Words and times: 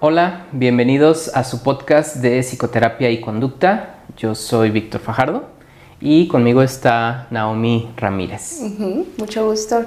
Hola, 0.00 0.46
bienvenidos 0.50 1.30
a 1.32 1.44
su 1.44 1.62
podcast 1.62 2.16
de 2.16 2.40
psicoterapia 2.42 3.08
y 3.10 3.20
conducta. 3.20 4.00
Yo 4.16 4.34
soy 4.34 4.70
Víctor 4.70 5.00
Fajardo 5.00 5.44
y 6.00 6.26
conmigo 6.26 6.62
está 6.62 7.28
Naomi 7.30 7.92
Ramírez. 7.96 8.60
mucho 9.16 9.46
gusto. 9.46 9.84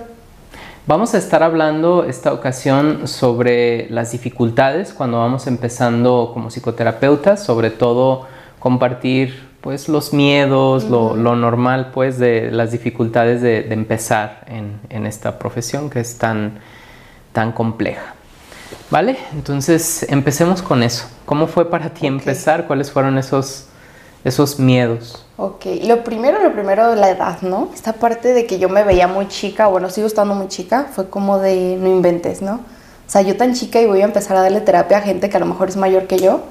Vamos 0.88 1.14
a 1.14 1.18
estar 1.18 1.44
hablando 1.44 2.06
esta 2.06 2.32
ocasión 2.32 3.10
sobre 3.10 3.90
las 3.90 4.14
dificultades 4.14 4.94
cuando 4.94 5.20
vamos 5.20 5.48
empezando 5.48 6.32
como 6.34 6.50
psicoterapeutas, 6.50 7.44
sobre 7.44 7.72
todo 7.72 8.26
compartir 8.60 9.51
pues 9.62 9.88
los 9.88 10.12
miedos, 10.12 10.86
lo, 10.86 11.16
normal 11.16 11.92
pues 11.94 12.18
de 12.18 12.52
las 12.52 12.72
dificultades 12.72 13.42
de, 13.42 13.72
empezar 13.72 14.46
en, 14.48 15.06
esta 15.06 15.38
profesión 15.38 15.90
que 15.90 16.00
es 16.00 16.18
tan, 16.18 16.60
tan 17.32 17.52
compleja. 17.52 18.16
¿Vale? 18.90 19.18
Entonces 19.34 20.06
empecemos 20.10 20.62
con 20.62 20.84
eso. 20.84 21.06
¿Cómo 21.26 21.48
fue 21.48 21.70
para 21.70 21.90
ti 21.90 22.08
empezar? 22.08 22.68
¿Cuáles 22.68 22.92
fueron 22.92 23.18
esos, 23.18 23.68
esos 24.24 24.60
miedos? 24.60 25.26
Ok, 25.38 25.66
lo 25.84 26.04
primero, 26.04 26.42
lo 26.42 26.52
primero, 26.54 26.96
la 26.96 27.10
edad, 27.10 27.42
¿no? 27.42 27.70
Esta 27.74 27.94
parte 27.94 28.34
de 28.34 28.46
que 28.46 28.60
yo 28.60 28.70
me 28.70 28.84
veía 28.84 29.08
muy 29.08 29.28
chica, 29.28 29.68
bueno, 29.68 29.90
sigo 29.90 30.08
estando 30.08 30.36
muy 30.36 30.48
chica, 30.48 30.88
fue 30.92 31.10
como 31.10 31.40
de 31.40 31.78
no 31.80 31.88
inventes, 31.88 32.42
¿no? 32.42 32.56
O 32.56 33.10
sea, 33.12 33.22
yo 33.22 33.36
tan 33.38 33.54
chica 33.54 33.82
y 33.82 33.86
voy 33.86 34.02
a 34.02 34.06
empezar 34.06 34.38
a 34.38 34.42
darle 34.42 34.62
terapia 34.62 34.98
a 34.98 35.02
gente 35.02 35.30
que 35.30 35.38
a 35.38 35.40
lo 35.40 35.46
mejor 35.46 35.70
es 35.70 35.78
mayor 35.78 36.08
que 36.08 36.18
yo, 36.18 36.42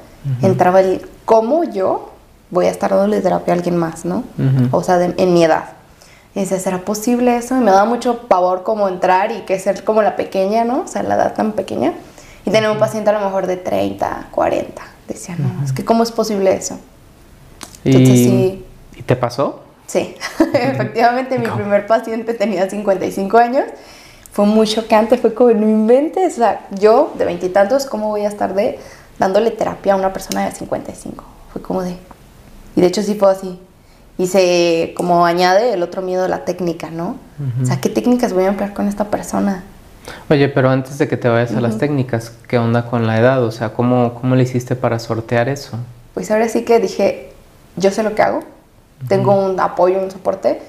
entraba 0.42 0.80
el, 0.80 1.06
¿cómo 1.24 1.64
yo 1.64 2.09
voy 2.50 2.66
a 2.66 2.70
estar 2.70 2.90
dándole 2.90 3.20
terapia 3.20 3.54
a 3.54 3.56
alguien 3.56 3.76
más, 3.76 4.04
¿no? 4.04 4.24
O 4.70 4.82
sea, 4.82 5.02
en 5.04 5.34
mi 5.34 5.44
edad. 5.44 5.64
Y 6.34 6.40
dice, 6.40 6.60
¿será 6.60 6.78
posible 6.78 7.36
eso? 7.36 7.56
Y 7.56 7.60
me 7.60 7.72
da 7.72 7.84
mucho 7.84 8.28
pavor 8.28 8.62
como 8.62 8.88
entrar 8.88 9.32
y 9.32 9.40
que 9.40 9.58
ser 9.58 9.82
como 9.82 10.02
la 10.02 10.14
pequeña, 10.14 10.64
¿no? 10.64 10.82
O 10.82 10.86
sea, 10.86 11.02
la 11.02 11.16
edad 11.16 11.34
tan 11.34 11.52
pequeña. 11.52 11.92
Y 12.46 12.50
tener 12.50 12.70
un 12.70 12.78
paciente 12.78 13.10
a 13.10 13.12
lo 13.12 13.20
mejor 13.20 13.46
de 13.46 13.56
30, 13.56 14.28
40. 14.30 14.82
Decía, 15.08 15.36
no, 15.36 15.64
es 15.64 15.72
que 15.72 15.84
¿cómo 15.84 16.04
es 16.04 16.12
posible 16.12 16.54
eso? 16.54 16.78
Entonces, 17.84 18.14
¿Y, 18.14 18.24
sí. 18.24 18.66
¿Y 18.96 19.02
te 19.02 19.16
pasó? 19.16 19.60
Sí, 19.86 20.14
efectivamente 20.54 21.36
mi 21.36 21.48
primer 21.48 21.86
paciente 21.86 22.32
tenía 22.34 22.70
55 22.70 23.38
años. 23.38 23.64
Fue 24.30 24.46
muy 24.46 24.68
chocante, 24.68 25.18
fue 25.18 25.34
como, 25.34 25.50
no 25.50 25.68
inventes. 25.68 26.34
O 26.34 26.36
sea, 26.36 26.66
yo 26.70 27.12
de 27.18 27.24
veintitantos, 27.24 27.86
¿cómo 27.86 28.08
voy 28.08 28.24
a 28.24 28.28
estar 28.28 28.54
de 28.54 28.78
dándole 29.18 29.50
terapia 29.50 29.94
a 29.94 29.96
una 29.96 30.12
persona 30.12 30.44
de 30.44 30.52
55? 30.52 31.24
Fue 31.52 31.60
como 31.60 31.82
de... 31.82 31.96
Y 32.76 32.80
de 32.80 32.86
hecho 32.86 33.02
sí 33.02 33.14
fue 33.14 33.30
así. 33.30 33.58
Y 34.18 34.26
se 34.26 34.92
como 34.96 35.24
añade 35.24 35.72
el 35.72 35.82
otro 35.82 36.02
miedo, 36.02 36.28
la 36.28 36.44
técnica, 36.44 36.90
¿no? 36.90 37.16
O 37.62 37.64
sea, 37.64 37.80
¿qué 37.80 37.88
técnicas 37.88 38.34
voy 38.34 38.44
a 38.44 38.48
emplear 38.48 38.74
con 38.74 38.86
esta 38.86 39.04
persona? 39.04 39.64
Oye, 40.28 40.48
pero 40.48 40.70
antes 40.70 40.98
de 40.98 41.08
que 41.08 41.16
te 41.16 41.28
vayas 41.28 41.54
a 41.54 41.60
las 41.60 41.78
técnicas, 41.78 42.32
¿qué 42.48 42.58
onda 42.58 42.86
con 42.86 43.06
la 43.06 43.18
edad? 43.18 43.42
O 43.44 43.50
sea, 43.50 43.72
¿cómo, 43.72 44.14
¿cómo 44.14 44.36
le 44.36 44.42
hiciste 44.42 44.76
para 44.76 44.98
sortear 44.98 45.48
eso? 45.48 45.78
Pues 46.14 46.30
ahora 46.30 46.48
sí 46.48 46.64
que 46.64 46.78
dije, 46.80 47.32
yo 47.76 47.90
sé 47.90 48.02
lo 48.02 48.14
que 48.14 48.22
hago, 48.22 48.40
tengo 49.08 49.32
un 49.32 49.58
apoyo, 49.58 49.98
un 50.02 50.10
soporte, 50.10 50.60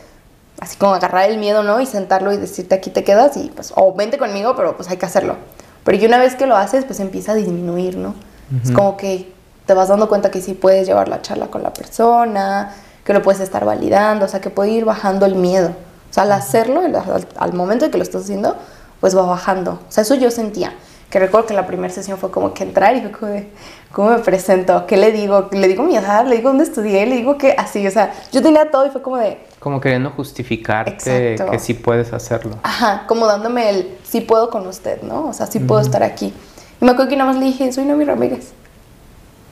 así 0.59 0.77
como 0.77 0.93
agarrar 0.93 1.29
el 1.29 1.37
miedo, 1.37 1.63
¿no? 1.63 1.81
Y 1.81 1.85
sentarlo 1.85 2.31
y 2.31 2.37
decirte 2.37 2.75
aquí 2.75 2.89
te 2.89 3.03
quedas 3.03 3.35
y 3.37 3.51
pues, 3.53 3.73
o 3.75 3.93
vente 3.93 4.17
conmigo, 4.17 4.55
pero 4.55 4.77
pues 4.77 4.89
hay 4.89 4.97
que 4.97 5.05
hacerlo. 5.05 5.35
Pero 5.83 5.97
y 5.97 6.05
una 6.05 6.19
vez 6.19 6.35
que 6.35 6.45
lo 6.45 6.55
haces, 6.55 6.85
pues 6.85 6.99
empieza 6.99 7.33
a 7.33 7.35
disminuir, 7.35 7.97
¿no? 7.97 8.13
Es 8.63 8.71
como 8.71 8.97
que 8.97 9.31
te 9.65 9.73
vas 9.73 9.89
dando 9.89 10.09
cuenta 10.09 10.31
que 10.31 10.41
sí 10.41 10.53
puedes 10.53 10.87
llevar 10.87 11.07
la 11.07 11.21
charla 11.21 11.47
con 11.47 11.63
la 11.63 11.73
persona, 11.73 12.73
que 13.03 13.13
lo 13.13 13.21
puedes 13.21 13.41
estar 13.41 13.65
validando, 13.65 14.25
o 14.25 14.27
sea, 14.27 14.41
que 14.41 14.49
puede 14.49 14.71
ir 14.71 14.85
bajando 14.85 15.25
el 15.25 15.35
miedo. 15.35 15.69
O 16.09 16.13
sea, 16.13 16.23
al 16.23 16.31
hacerlo, 16.31 16.81
al, 16.81 17.27
al 17.37 17.53
momento 17.53 17.85
de 17.85 17.91
que 17.91 17.97
lo 17.97 18.03
estás 18.03 18.23
haciendo, 18.23 18.55
pues 18.99 19.17
va 19.17 19.23
bajando. 19.23 19.79
O 19.87 19.91
sea, 19.91 20.03
eso 20.03 20.15
yo 20.15 20.31
sentía. 20.31 20.73
Que 21.09 21.19
recuerdo 21.19 21.47
que 21.47 21.53
la 21.53 21.67
primera 21.67 21.93
sesión 21.93 22.17
fue 22.17 22.31
como 22.31 22.53
que 22.53 22.63
entrar 22.63 22.95
y 22.95 23.01
fue 23.01 23.11
como 23.11 23.31
de, 23.33 23.49
¿cómo 23.91 24.11
me 24.11 24.19
presento? 24.19 24.85
¿Qué 24.87 24.95
le 24.95 25.11
digo? 25.11 25.49
¿Le 25.51 25.67
digo 25.67 25.83
mi 25.83 25.97
edad? 25.97 26.25
¿Le 26.25 26.37
digo 26.37 26.49
dónde 26.49 26.63
estudié? 26.63 27.05
¿Le 27.05 27.17
digo 27.17 27.37
que 27.37 27.53
así? 27.57 27.85
O 27.85 27.91
sea, 27.91 28.13
yo 28.31 28.41
tenía 28.41 28.71
todo 28.71 28.85
y 28.85 28.91
fue 28.91 29.01
como 29.01 29.17
de... 29.17 29.37
Como 29.59 29.81
queriendo 29.81 30.11
justificar 30.11 30.97
que, 30.97 31.35
que, 31.51 31.59
sí 31.59 31.73
puedes 31.73 32.13
hacerlo. 32.13 32.55
Ajá, 32.63 33.03
como 33.07 33.27
dándome 33.27 33.69
el 33.69 33.97
sí 34.03 34.21
puedo 34.21 34.49
con 34.49 34.65
usted, 34.67 35.01
¿no? 35.01 35.27
O 35.27 35.33
sea, 35.33 35.47
sí 35.47 35.59
puedo 35.59 35.81
estar 35.81 36.01
aquí. 36.01 36.33
Y 36.79 36.85
me 36.85 36.91
acuerdo 36.91 37.09
que 37.09 37.17
nada 37.17 37.31
más 37.31 37.39
le 37.39 37.47
dije, 37.47 37.73
soy 37.73 37.83
Nomi 37.83 38.05
Ramírez. 38.05 38.53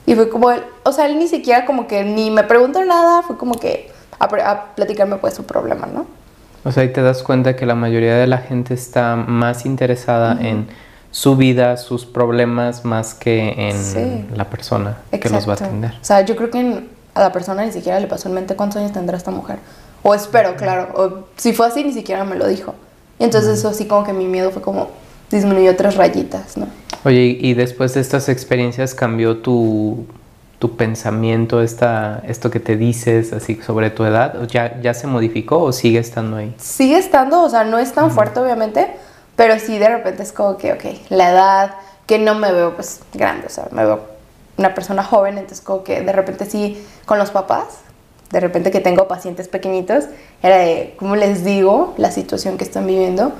Y 0.09 0.15
fue 0.15 0.27
como 0.27 0.49
él, 0.49 0.63
o 0.81 0.91
sea, 0.91 1.05
él 1.05 1.19
ni 1.19 1.27
siquiera 1.27 1.65
como 1.65 1.85
que 1.85 2.03
ni 2.03 2.31
me 2.31 2.43
preguntó 2.43 2.83
nada, 2.83 3.21
fue 3.21 3.37
como 3.37 3.53
que 3.53 3.91
a, 4.17 4.25
a 4.25 4.73
platicarme 4.73 5.17
pues 5.17 5.35
su 5.35 5.43
problema, 5.43 5.85
¿no? 5.85 6.07
O 6.63 6.71
sea, 6.71 6.81
ahí 6.81 6.91
te 6.91 7.03
das 7.03 7.21
cuenta 7.21 7.55
que 7.55 7.67
la 7.67 7.75
mayoría 7.75 8.15
de 8.15 8.25
la 8.25 8.39
gente 8.39 8.73
está 8.73 9.15
más 9.15 9.67
interesada 9.67 10.35
en 10.41 10.67
su 11.11 11.35
vida, 11.35 11.77
sus 11.77 12.07
problemas, 12.07 12.85
más 12.85 13.13
que 13.13 13.69
en 13.69 14.35
la 14.35 14.49
persona 14.49 14.97
que 15.11 15.29
los 15.29 15.47
va 15.47 15.53
a 15.53 15.55
atender. 15.57 15.91
O 16.01 16.03
sea, 16.03 16.21
yo 16.21 16.35
creo 16.35 16.49
que 16.49 16.87
a 17.13 17.19
la 17.19 17.31
persona 17.31 17.63
ni 17.63 17.71
siquiera 17.71 17.99
le 17.99 18.07
pasó 18.07 18.29
en 18.29 18.33
mente 18.33 18.55
cuántos 18.55 18.77
años 18.77 18.91
tendrá 18.91 19.15
esta 19.15 19.29
mujer. 19.29 19.59
O 20.01 20.15
espero, 20.15 20.55
claro. 20.55 20.89
O 20.95 21.27
si 21.37 21.53
fue 21.53 21.67
así, 21.67 21.83
ni 21.83 21.93
siquiera 21.93 22.23
me 22.23 22.35
lo 22.35 22.47
dijo. 22.47 22.73
Y 23.19 23.25
entonces 23.25 23.59
eso 23.59 23.75
sí 23.75 23.85
como 23.85 24.03
que 24.03 24.13
mi 24.13 24.25
miedo 24.25 24.49
fue 24.49 24.63
como 24.63 24.89
disminuyó 25.29 25.75
tres 25.75 25.97
rayitas, 25.97 26.57
¿no? 26.57 26.65
Oye, 27.05 27.37
y 27.39 27.53
después 27.53 27.93
de 27.93 28.01
estas 28.01 28.29
experiencias 28.29 28.93
cambió 28.93 29.37
tu 29.37 30.05
tu 30.59 30.75
pensamiento, 30.75 31.61
esta, 31.61 32.21
esto 32.27 32.51
que 32.51 32.59
te 32.59 32.75
dices 32.75 33.31
así 33.31 33.55
sobre 33.65 33.89
tu 33.89 34.03
edad, 34.03 34.45
ya, 34.47 34.79
ya 34.81 34.93
se 34.93 35.07
modificó 35.07 35.61
o 35.61 35.71
sigue 35.71 35.99
estando 35.99 36.35
ahí? 36.35 36.53
Sigue 36.57 36.97
estando, 36.97 37.41
o 37.41 37.49
sea, 37.49 37.63
no 37.63 37.79
es 37.79 37.93
tan 37.93 38.11
fuerte 38.11 38.41
obviamente, 38.41 38.87
pero 39.37 39.57
sí 39.57 39.77
de 39.77 39.87
repente 39.87 40.21
es 40.21 40.33
como 40.33 40.57
que, 40.57 40.73
ok, 40.73 40.83
la 41.09 41.31
edad, 41.31 41.75
que 42.05 42.19
no 42.19 42.35
me 42.35 42.51
veo 42.51 42.75
pues 42.75 42.99
grande, 43.13 43.47
o 43.47 43.49
sea, 43.49 43.69
me 43.71 43.85
veo 43.85 44.01
una 44.57 44.75
persona 44.75 45.01
joven, 45.01 45.37
entonces 45.37 45.61
como 45.61 45.85
que 45.85 46.01
de 46.01 46.11
repente 46.11 46.45
sí 46.45 46.85
con 47.05 47.17
los 47.17 47.31
papás, 47.31 47.79
de 48.29 48.41
repente 48.41 48.69
que 48.69 48.81
tengo 48.81 49.07
pacientes 49.07 49.47
pequeñitos, 49.47 50.05
era 50.43 50.57
de, 50.57 50.93
¿cómo 50.99 51.15
les 51.15 51.45
digo 51.45 51.93
la 51.97 52.11
situación 52.11 52.57
que 52.57 52.65
están 52.65 52.85
viviendo? 52.85 53.31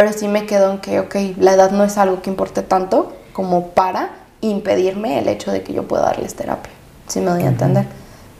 Pero 0.00 0.14
sí 0.14 0.28
me 0.28 0.46
quedo 0.46 0.72
en 0.72 0.78
que, 0.78 0.98
ok, 0.98 1.14
la 1.36 1.52
edad 1.52 1.72
no 1.72 1.84
es 1.84 1.98
algo 1.98 2.22
que 2.22 2.30
importe 2.30 2.62
tanto 2.62 3.12
como 3.34 3.72
para 3.72 4.12
impedirme 4.40 5.18
el 5.18 5.28
hecho 5.28 5.52
de 5.52 5.62
que 5.62 5.74
yo 5.74 5.86
pueda 5.86 6.04
darles 6.04 6.34
terapia, 6.34 6.72
si 7.06 7.20
me 7.20 7.26
doy 7.26 7.42
a 7.42 7.48
entender. 7.48 7.84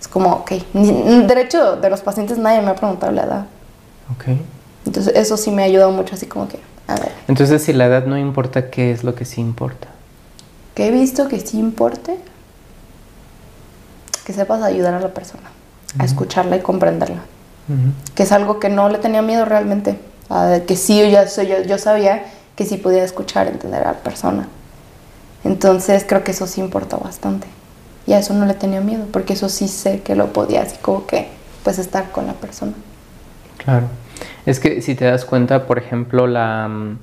Es 0.00 0.08
como, 0.08 0.30
ok, 0.30 0.52
de 0.72 1.40
hecho, 1.42 1.76
de 1.76 1.90
los 1.90 2.00
pacientes 2.00 2.38
nadie 2.38 2.62
me 2.62 2.70
ha 2.70 2.76
preguntado 2.76 3.12
la 3.12 3.24
edad. 3.24 3.46
Ok. 4.10 4.38
Entonces, 4.86 5.12
eso 5.14 5.36
sí 5.36 5.50
me 5.50 5.60
ha 5.60 5.66
ayudado 5.66 5.90
mucho, 5.90 6.14
así 6.14 6.24
como 6.24 6.48
que, 6.48 6.58
a 6.86 6.94
ver. 6.94 7.12
Entonces, 7.28 7.62
si 7.62 7.74
la 7.74 7.84
edad 7.84 8.06
no 8.06 8.16
importa, 8.16 8.70
¿qué 8.70 8.90
es 8.90 9.04
lo 9.04 9.14
que 9.14 9.26
sí 9.26 9.42
importa? 9.42 9.88
Que 10.74 10.86
he 10.86 10.90
visto 10.90 11.28
que 11.28 11.40
sí 11.40 11.58
importe, 11.58 12.16
que 14.24 14.32
sepas 14.32 14.62
ayudar 14.62 14.94
a 14.94 15.00
la 15.00 15.12
persona, 15.12 15.50
a 15.98 16.06
escucharla 16.06 16.56
y 16.56 16.60
comprenderla. 16.60 17.20
Que 18.14 18.22
es 18.22 18.32
algo 18.32 18.58
que 18.60 18.70
no 18.70 18.88
le 18.88 18.96
tenía 18.96 19.20
miedo 19.20 19.44
realmente. 19.44 20.00
Que 20.66 20.76
sí, 20.76 20.98
yo, 20.98 21.06
ya, 21.06 21.26
yo, 21.26 21.62
yo 21.62 21.78
sabía 21.78 22.24
que 22.56 22.64
sí 22.64 22.76
podía 22.76 23.04
escuchar, 23.04 23.48
entender 23.48 23.82
a 23.82 23.92
la 23.92 23.98
persona. 23.98 24.48
Entonces 25.44 26.04
creo 26.06 26.22
que 26.24 26.32
eso 26.32 26.46
sí 26.46 26.60
importa 26.60 26.96
bastante. 26.96 27.46
Y 28.06 28.12
a 28.12 28.18
eso 28.18 28.34
no 28.34 28.46
le 28.46 28.54
tenía 28.54 28.80
miedo, 28.80 29.06
porque 29.12 29.32
eso 29.34 29.48
sí 29.48 29.68
sé 29.68 30.00
que 30.02 30.14
lo 30.14 30.32
podía, 30.32 30.62
así 30.62 30.76
como 30.80 31.06
que, 31.06 31.28
pues 31.64 31.78
estar 31.78 32.10
con 32.10 32.26
la 32.26 32.34
persona. 32.34 32.72
Claro. 33.58 33.86
Es 34.46 34.60
que 34.60 34.82
si 34.82 34.94
te 34.94 35.04
das 35.04 35.24
cuenta, 35.24 35.66
por 35.66 35.78
ejemplo, 35.78 36.26
la, 36.26 36.68
mm, 36.68 36.98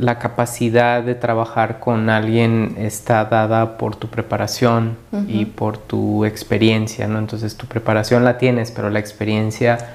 la 0.00 0.18
capacidad 0.18 1.02
de 1.02 1.14
trabajar 1.14 1.78
con 1.78 2.08
alguien 2.08 2.76
está 2.78 3.26
dada 3.26 3.76
por 3.76 3.96
tu 3.96 4.08
preparación 4.08 4.96
y 5.28 5.44
por 5.44 5.76
tu 5.76 6.24
experiencia, 6.24 7.06
¿no? 7.06 7.18
Entonces 7.18 7.56
tu 7.56 7.66
preparación 7.66 8.24
la 8.24 8.38
tienes, 8.38 8.70
pero 8.70 8.88
la 8.88 8.98
experiencia 8.98 9.92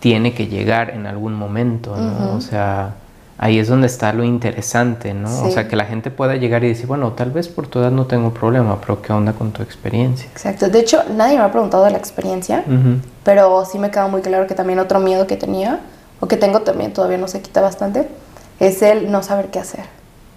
tiene 0.00 0.34
que 0.34 0.46
llegar 0.46 0.90
en 0.90 1.06
algún 1.06 1.34
momento, 1.34 1.96
¿no? 1.96 2.34
O 2.36 2.40
sea, 2.42 2.94
ahí 3.38 3.58
es 3.58 3.68
donde 3.68 3.86
está 3.86 4.12
lo 4.12 4.24
interesante, 4.24 5.14
¿no? 5.14 5.44
O 5.44 5.50
sea, 5.50 5.68
que 5.68 5.76
la 5.76 5.86
gente 5.86 6.10
pueda 6.10 6.36
llegar 6.36 6.62
y 6.62 6.68
decir, 6.68 6.86
bueno, 6.86 7.12
tal 7.12 7.30
vez 7.30 7.48
por 7.48 7.66
tu 7.66 7.78
edad 7.78 7.90
no 7.90 8.04
tengo 8.04 8.34
problema, 8.34 8.78
pero 8.80 9.00
¿qué 9.00 9.12
onda 9.12 9.32
con 9.32 9.52
tu 9.52 9.62
experiencia? 9.62 10.28
Exacto. 10.30 10.68
De 10.68 10.80
hecho, 10.80 11.02
nadie 11.16 11.38
me 11.38 11.44
ha 11.44 11.50
preguntado 11.50 11.84
de 11.84 11.92
la 11.92 11.98
experiencia, 11.98 12.62
pero 13.24 13.64
sí 13.64 13.78
me 13.78 13.90
queda 13.90 14.06
muy 14.06 14.20
claro 14.20 14.46
que 14.46 14.54
también 14.54 14.78
otro 14.80 15.00
miedo 15.00 15.26
que 15.26 15.36
tenía, 15.36 15.80
o 16.20 16.28
que 16.28 16.36
tengo 16.36 16.60
también, 16.60 16.92
todavía 16.92 17.18
no 17.18 17.26
se 17.26 17.40
quita 17.40 17.62
bastante, 17.62 18.06
es 18.60 18.82
el 18.82 19.10
no 19.10 19.22
saber 19.22 19.50
qué 19.50 19.58
hacer. 19.58 19.84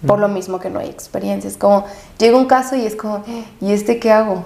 Por 0.06 0.20
lo 0.20 0.28
mismo 0.28 0.60
que 0.60 0.70
no 0.70 0.78
hay 0.78 0.88
experiencia. 0.88 1.48
Es 1.48 1.56
como, 1.56 1.84
llega 2.18 2.36
un 2.36 2.46
caso 2.46 2.76
y 2.76 2.86
es 2.86 2.94
como, 2.94 3.24
¿y 3.60 3.72
este 3.72 3.98
qué 3.98 4.12
hago? 4.12 4.44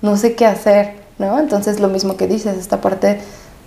No 0.00 0.16
sé 0.16 0.34
qué 0.34 0.46
hacer, 0.46 0.94
¿no? 1.18 1.38
Entonces, 1.38 1.80
lo 1.80 1.88
mismo 1.88 2.16
que 2.16 2.26
dices, 2.26 2.56
esta 2.56 2.80
parte 2.80 3.20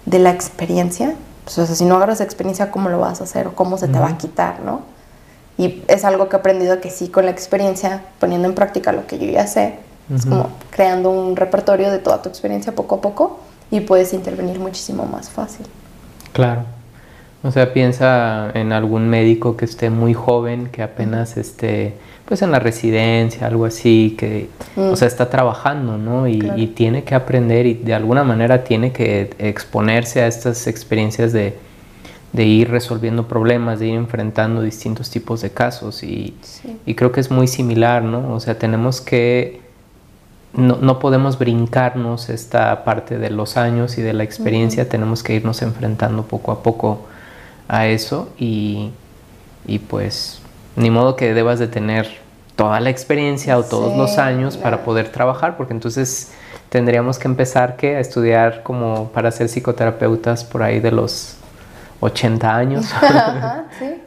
de 0.06 0.20
la 0.20 0.32
experiencia 0.32 1.14
pues, 1.50 1.58
o 1.58 1.66
sea, 1.66 1.76
si 1.76 1.84
no 1.84 1.96
agarras 1.96 2.22
experiencia, 2.22 2.70
¿cómo 2.70 2.90
lo 2.90 3.00
vas 3.00 3.22
a 3.22 3.24
hacer 3.24 3.48
o 3.48 3.56
cómo 3.56 3.80
se 3.80 3.88
te 3.88 3.98
va 3.98 4.10
a 4.10 4.18
quitar, 4.20 4.60
no? 4.60 4.82
Y 5.58 5.82
es 5.88 6.06
algo 6.06 6.30
que 6.30 6.36
he 6.36 6.40
aprendido 6.40 6.80
que 6.80 6.92
sí, 6.92 7.10
con 7.10 7.26
la 7.26 7.32
experiencia, 7.32 8.04
poniendo 8.20 8.48
en 8.48 8.54
práctica 8.54 8.92
lo 8.92 9.08
que 9.08 9.18
yo 9.18 9.26
ya 9.26 9.48
sé, 9.48 9.80
es 10.14 10.28
como 10.28 10.50
creando 10.70 11.10
un 11.10 11.36
repertorio 11.36 11.92
de 11.92 11.98
toda 11.98 12.22
tu 12.22 12.30
experiencia 12.30 12.76
poco 12.76 12.96
a 12.96 13.02
poco 13.02 13.40
y 13.72 13.80
puedes 13.80 14.14
intervenir 14.14 14.60
muchísimo 14.60 15.06
más 15.06 15.32
fácil. 15.32 15.66
Claro. 16.34 16.66
O 17.42 17.52
sea, 17.52 17.74
piensa 17.74 18.52
en 18.54 18.74
algún 18.74 19.08
médico 19.10 19.56
que 19.56 19.66
esté 19.66 19.90
muy 19.90 20.14
joven, 20.14 20.68
que 20.68 20.84
apenas 20.84 21.38
esté 21.38 21.94
pues 22.30 22.44
en 22.44 22.52
la 22.52 22.60
residencia, 22.60 23.48
algo 23.48 23.66
así, 23.66 24.16
que, 24.16 24.50
o 24.76 24.96
sea, 24.96 25.08
está 25.08 25.32
trabajando, 25.32 25.98
¿no? 25.98 26.28
Y, 26.28 26.68
tiene 26.76 27.04
que 27.04 27.16
aprender 27.16 27.66
y 27.66 27.74
de 27.74 27.96
alguna 27.96 28.24
manera 28.24 28.64
tiene 28.64 28.92
que 28.92 29.32
exponerse 29.40 30.22
a 30.22 30.28
estas 30.28 30.68
experiencias 30.68 31.34
de, 31.34 31.56
ir 32.36 32.70
resolviendo 32.70 33.28
problemas, 33.28 33.80
de 33.80 33.88
ir 33.88 33.96
enfrentando 33.96 34.62
distintos 34.62 35.10
tipos 35.10 35.42
de 35.42 35.50
casos 35.50 36.04
y, 36.04 36.38
y, 36.86 36.94
creo 36.94 37.12
que 37.12 37.20
es 37.20 37.32
muy 37.32 37.48
similar, 37.48 38.04
¿no? 38.04 38.32
O 38.36 38.40
sea, 38.40 38.60
tenemos 38.60 39.02
que, 39.02 39.62
no, 40.54 40.78
no, 40.80 41.00
podemos 41.00 41.40
brincarnos 41.40 42.30
esta 42.30 42.84
parte 42.84 43.18
de 43.18 43.32
los 43.32 43.58
años 43.58 43.98
y 43.98 44.04
de 44.04 44.14
la 44.14 44.24
experiencia, 44.24 44.88
tenemos 44.88 45.24
que 45.24 45.34
irnos 45.34 45.64
enfrentando 45.64 46.28
poco 46.28 46.52
a 46.52 46.62
poco 46.62 47.08
a 47.70 47.88
eso 47.88 48.28
y, 48.38 48.92
y 49.66 49.80
pues 49.80 50.42
ni 50.76 50.90
modo 50.90 51.16
que 51.16 51.34
debas 51.34 51.60
de 51.60 51.68
tener 51.68 52.10
toda 52.56 52.82
la 52.82 52.90
experiencia 52.90 53.58
o 53.58 53.64
todos 53.64 53.96
los 53.96 54.18
años 54.18 54.58
para 54.58 54.84
poder 54.84 55.10
trabajar, 55.14 55.56
porque 55.56 55.72
entonces 55.72 56.32
tendríamos 56.68 57.18
que 57.18 57.28
empezar 57.30 57.78
que 57.78 57.96
a 57.96 58.00
estudiar 58.02 58.64
como 58.64 59.10
para 59.10 59.32
ser 59.32 59.48
psicoterapeutas 59.48 60.44
por 60.44 60.64
ahí 60.64 60.82
de 60.82 60.92
los 60.92 61.38
80 62.02 62.56
años. 62.56 62.86
sí. 63.80 64.02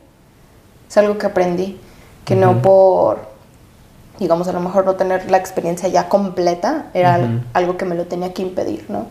Es 0.89 0.97
algo 0.99 1.17
que 1.17 1.25
aprendí, 1.25 1.81
que 2.27 2.37
no 2.37 2.61
por, 2.61 3.21
digamos, 4.19 4.47
a 4.49 4.53
lo 4.53 4.61
mejor 4.61 4.85
no 4.85 4.97
tener 4.97 5.31
la 5.31 5.39
experiencia 5.39 5.89
ya 5.89 6.11
completa, 6.11 6.87
era 6.93 7.21
algo 7.55 7.79
que 7.79 7.87
me 7.87 7.95
lo 7.95 8.05
tenía 8.05 8.35
que 8.35 8.43
impedir, 8.43 8.85
¿no? 8.91 9.07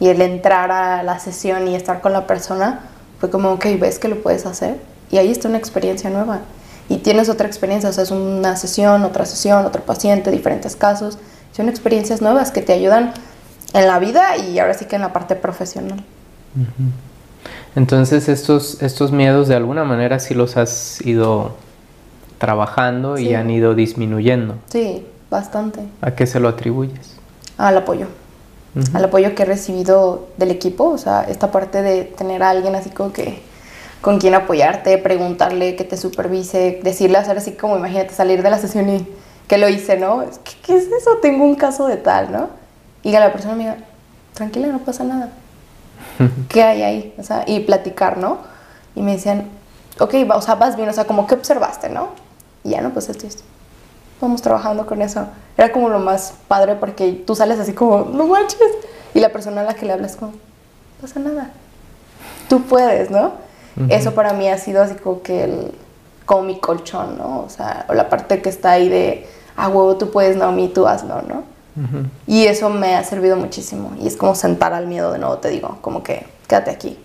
Y 0.00 0.08
el 0.08 0.20
entrar 0.20 0.72
a 0.72 1.02
la 1.04 1.18
sesión 1.20 1.68
y 1.68 1.76
estar 1.76 2.00
con 2.00 2.12
la 2.12 2.26
persona 2.26 2.80
fue 3.18 3.30
como, 3.30 3.52
ok, 3.52 3.66
ves 3.80 3.98
que 3.98 4.08
lo 4.08 4.22
puedes 4.22 4.46
hacer 4.46 4.76
y 5.10 5.18
ahí 5.18 5.30
está 5.30 5.48
una 5.48 5.58
experiencia 5.58 6.10
nueva 6.10 6.40
y 6.88 6.98
tienes 6.98 7.28
otra 7.28 7.46
experiencia, 7.46 7.90
o 7.90 7.92
sea, 7.92 8.04
es 8.04 8.10
una 8.10 8.56
sesión, 8.56 9.04
otra 9.04 9.26
sesión, 9.26 9.66
otro 9.66 9.82
paciente, 9.82 10.30
diferentes 10.30 10.74
casos. 10.74 11.18
Son 11.52 11.68
experiencias 11.68 12.22
nuevas 12.22 12.50
que 12.50 12.62
te 12.62 12.72
ayudan 12.72 13.12
en 13.74 13.86
la 13.86 13.98
vida 13.98 14.36
y 14.36 14.58
ahora 14.58 14.74
sí 14.74 14.86
que 14.86 14.96
en 14.96 15.02
la 15.02 15.12
parte 15.12 15.36
profesional. 15.36 16.02
Entonces 17.76 18.28
estos, 18.28 18.82
estos 18.82 19.12
miedos 19.12 19.48
de 19.48 19.56
alguna 19.56 19.84
manera 19.84 20.18
sí 20.18 20.34
los 20.34 20.56
has 20.56 21.04
ido 21.04 21.56
trabajando 22.38 23.18
y 23.18 23.34
han 23.34 23.50
ido 23.50 23.74
disminuyendo. 23.74 24.54
Sí, 24.70 25.06
bastante. 25.30 25.80
¿A 26.00 26.12
qué 26.12 26.26
se 26.26 26.40
lo 26.40 26.48
atribuyes? 26.48 27.16
Al 27.58 27.76
apoyo. 27.76 28.06
Al 28.92 29.04
apoyo 29.04 29.34
que 29.34 29.42
he 29.42 29.46
recibido 29.46 30.28
del 30.36 30.50
equipo, 30.50 30.84
o 30.84 30.98
sea, 30.98 31.24
esta 31.28 31.50
parte 31.50 31.82
de 31.82 32.04
tener 32.04 32.42
a 32.42 32.50
alguien 32.50 32.74
así 32.74 32.90
como 32.90 33.12
que 33.12 33.42
con 34.00 34.18
quién 34.18 34.34
apoyarte, 34.34 34.98
preguntarle 34.98 35.74
que 35.76 35.84
te 35.84 35.96
supervise, 35.96 36.80
decirle 36.82 37.18
hacer 37.18 37.36
así 37.38 37.52
como 37.52 37.76
imagínate 37.76 38.14
salir 38.14 38.42
de 38.42 38.50
la 38.50 38.58
sesión 38.58 38.88
y 38.88 39.06
que 39.48 39.58
lo 39.58 39.68
hice, 39.68 39.96
¿no? 39.96 40.24
¿Qué, 40.44 40.52
qué 40.62 40.76
es 40.76 40.84
eso? 40.84 41.16
Tengo 41.20 41.44
un 41.44 41.56
caso 41.56 41.86
de 41.86 41.96
tal, 41.96 42.30
¿no? 42.30 42.50
Y 43.02 43.10
que 43.10 43.18
la 43.18 43.32
persona 43.32 43.54
me 43.54 43.64
diga, 43.64 43.78
tranquila, 44.34 44.68
no 44.68 44.78
pasa 44.80 45.04
nada. 45.04 45.30
¿Qué 46.48 46.62
hay 46.62 46.82
ahí? 46.82 47.14
O 47.18 47.22
sea, 47.22 47.44
y 47.46 47.60
platicar, 47.60 48.18
¿no? 48.18 48.38
Y 48.94 49.02
me 49.02 49.12
decían, 49.12 49.48
ok, 49.98 50.14
o 50.32 50.42
sea, 50.42 50.54
vas 50.54 50.76
bien, 50.76 50.88
o 50.88 50.92
sea, 50.92 51.04
como 51.04 51.26
que 51.26 51.34
observaste, 51.34 51.88
¿no? 51.88 52.10
Y 52.64 52.70
ya, 52.70 52.80
no, 52.80 52.90
pues 52.90 53.08
esto, 53.08 53.26
esto. 53.26 53.42
Vamos 54.20 54.42
trabajando 54.42 54.86
con 54.86 55.02
eso. 55.02 55.26
Era 55.56 55.72
como 55.72 55.88
lo 55.88 55.98
más 55.98 56.34
padre 56.48 56.74
porque 56.74 57.12
tú 57.12 57.34
sales 57.34 57.58
así 57.58 57.72
como, 57.72 58.04
no 58.12 58.26
manches. 58.26 58.58
Y 59.14 59.20
la 59.20 59.30
persona 59.30 59.62
a 59.62 59.64
la 59.64 59.74
que 59.74 59.86
le 59.86 59.92
hablas 59.92 60.16
como, 60.16 60.32
no 60.32 60.38
pasa 61.00 61.20
nada. 61.20 61.50
Tú 62.48 62.62
puedes, 62.62 63.10
¿no? 63.10 63.32
Eso 63.88 64.12
para 64.12 64.32
mí 64.32 64.48
ha 64.48 64.58
sido 64.58 64.82
así 64.82 64.96
como 64.96 65.22
que 65.22 65.44
el, 65.44 65.72
como 66.26 66.42
mi 66.42 66.58
colchón, 66.58 67.16
¿no? 67.16 67.40
O 67.40 67.48
sea, 67.48 67.86
o 67.88 67.94
la 67.94 68.08
parte 68.08 68.42
que 68.42 68.48
está 68.48 68.72
ahí 68.72 68.88
de, 68.88 69.26
ah, 69.56 69.68
huevo, 69.68 69.96
tú 69.96 70.10
puedes, 70.10 70.36
Naomi, 70.36 70.68
tú 70.68 70.86
hazlo, 70.86 71.22
¿no? 71.22 71.44
Y 72.26 72.46
eso 72.46 72.70
me 72.70 72.96
ha 72.96 73.04
servido 73.04 73.36
muchísimo. 73.36 73.92
Y 74.00 74.08
es 74.08 74.16
como 74.16 74.34
sentar 74.34 74.72
al 74.72 74.88
miedo 74.88 75.12
de 75.12 75.20
nuevo, 75.20 75.38
te 75.38 75.48
digo, 75.48 75.78
como 75.80 76.02
que 76.02 76.26
quédate 76.48 76.72
aquí, 76.72 76.98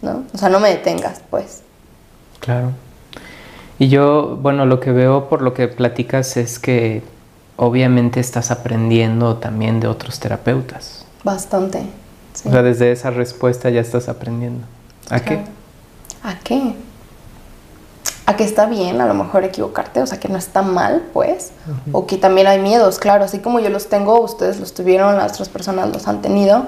¿no? 0.00 0.24
O 0.32 0.38
sea, 0.38 0.48
no 0.48 0.60
me 0.60 0.70
detengas, 0.70 1.20
pues. 1.28 1.62
Claro. 2.40 2.72
Y 3.78 3.88
yo, 3.88 4.38
bueno, 4.40 4.66
lo 4.66 4.80
que 4.80 4.92
veo 4.92 5.28
por 5.28 5.42
lo 5.42 5.54
que 5.54 5.68
platicas 5.68 6.36
es 6.36 6.58
que 6.58 7.02
obviamente 7.56 8.20
estás 8.20 8.50
aprendiendo 8.50 9.36
también 9.36 9.80
de 9.80 9.88
otros 9.88 10.20
terapeutas. 10.20 11.04
Bastante. 11.22 11.80
O 12.44 12.50
sea, 12.50 12.62
desde 12.62 12.92
esa 12.92 13.10
respuesta 13.10 13.70
ya 13.70 13.80
estás 13.80 14.08
aprendiendo. 14.08 14.66
¿A 15.10 15.20
qué? 15.20 15.40
¿A 16.22 16.38
qué? 16.40 16.74
A 18.26 18.36
que 18.36 18.44
está 18.44 18.66
bien 18.66 19.00
a 19.00 19.06
lo 19.06 19.14
mejor 19.14 19.44
equivocarte, 19.44 20.00
o 20.00 20.06
sea, 20.06 20.18
que 20.18 20.28
no 20.28 20.38
está 20.38 20.62
mal, 20.62 21.04
pues, 21.12 21.52
o 21.92 22.06
que 22.06 22.16
también 22.16 22.46
hay 22.46 22.58
miedos, 22.58 22.98
claro, 22.98 23.24
así 23.24 23.38
como 23.38 23.60
yo 23.60 23.68
los 23.68 23.88
tengo, 23.88 24.18
ustedes 24.20 24.58
los 24.58 24.72
tuvieron, 24.72 25.18
las 25.18 25.32
otras 25.32 25.50
personas 25.50 25.90
los 25.92 26.08
han 26.08 26.22
tenido, 26.22 26.66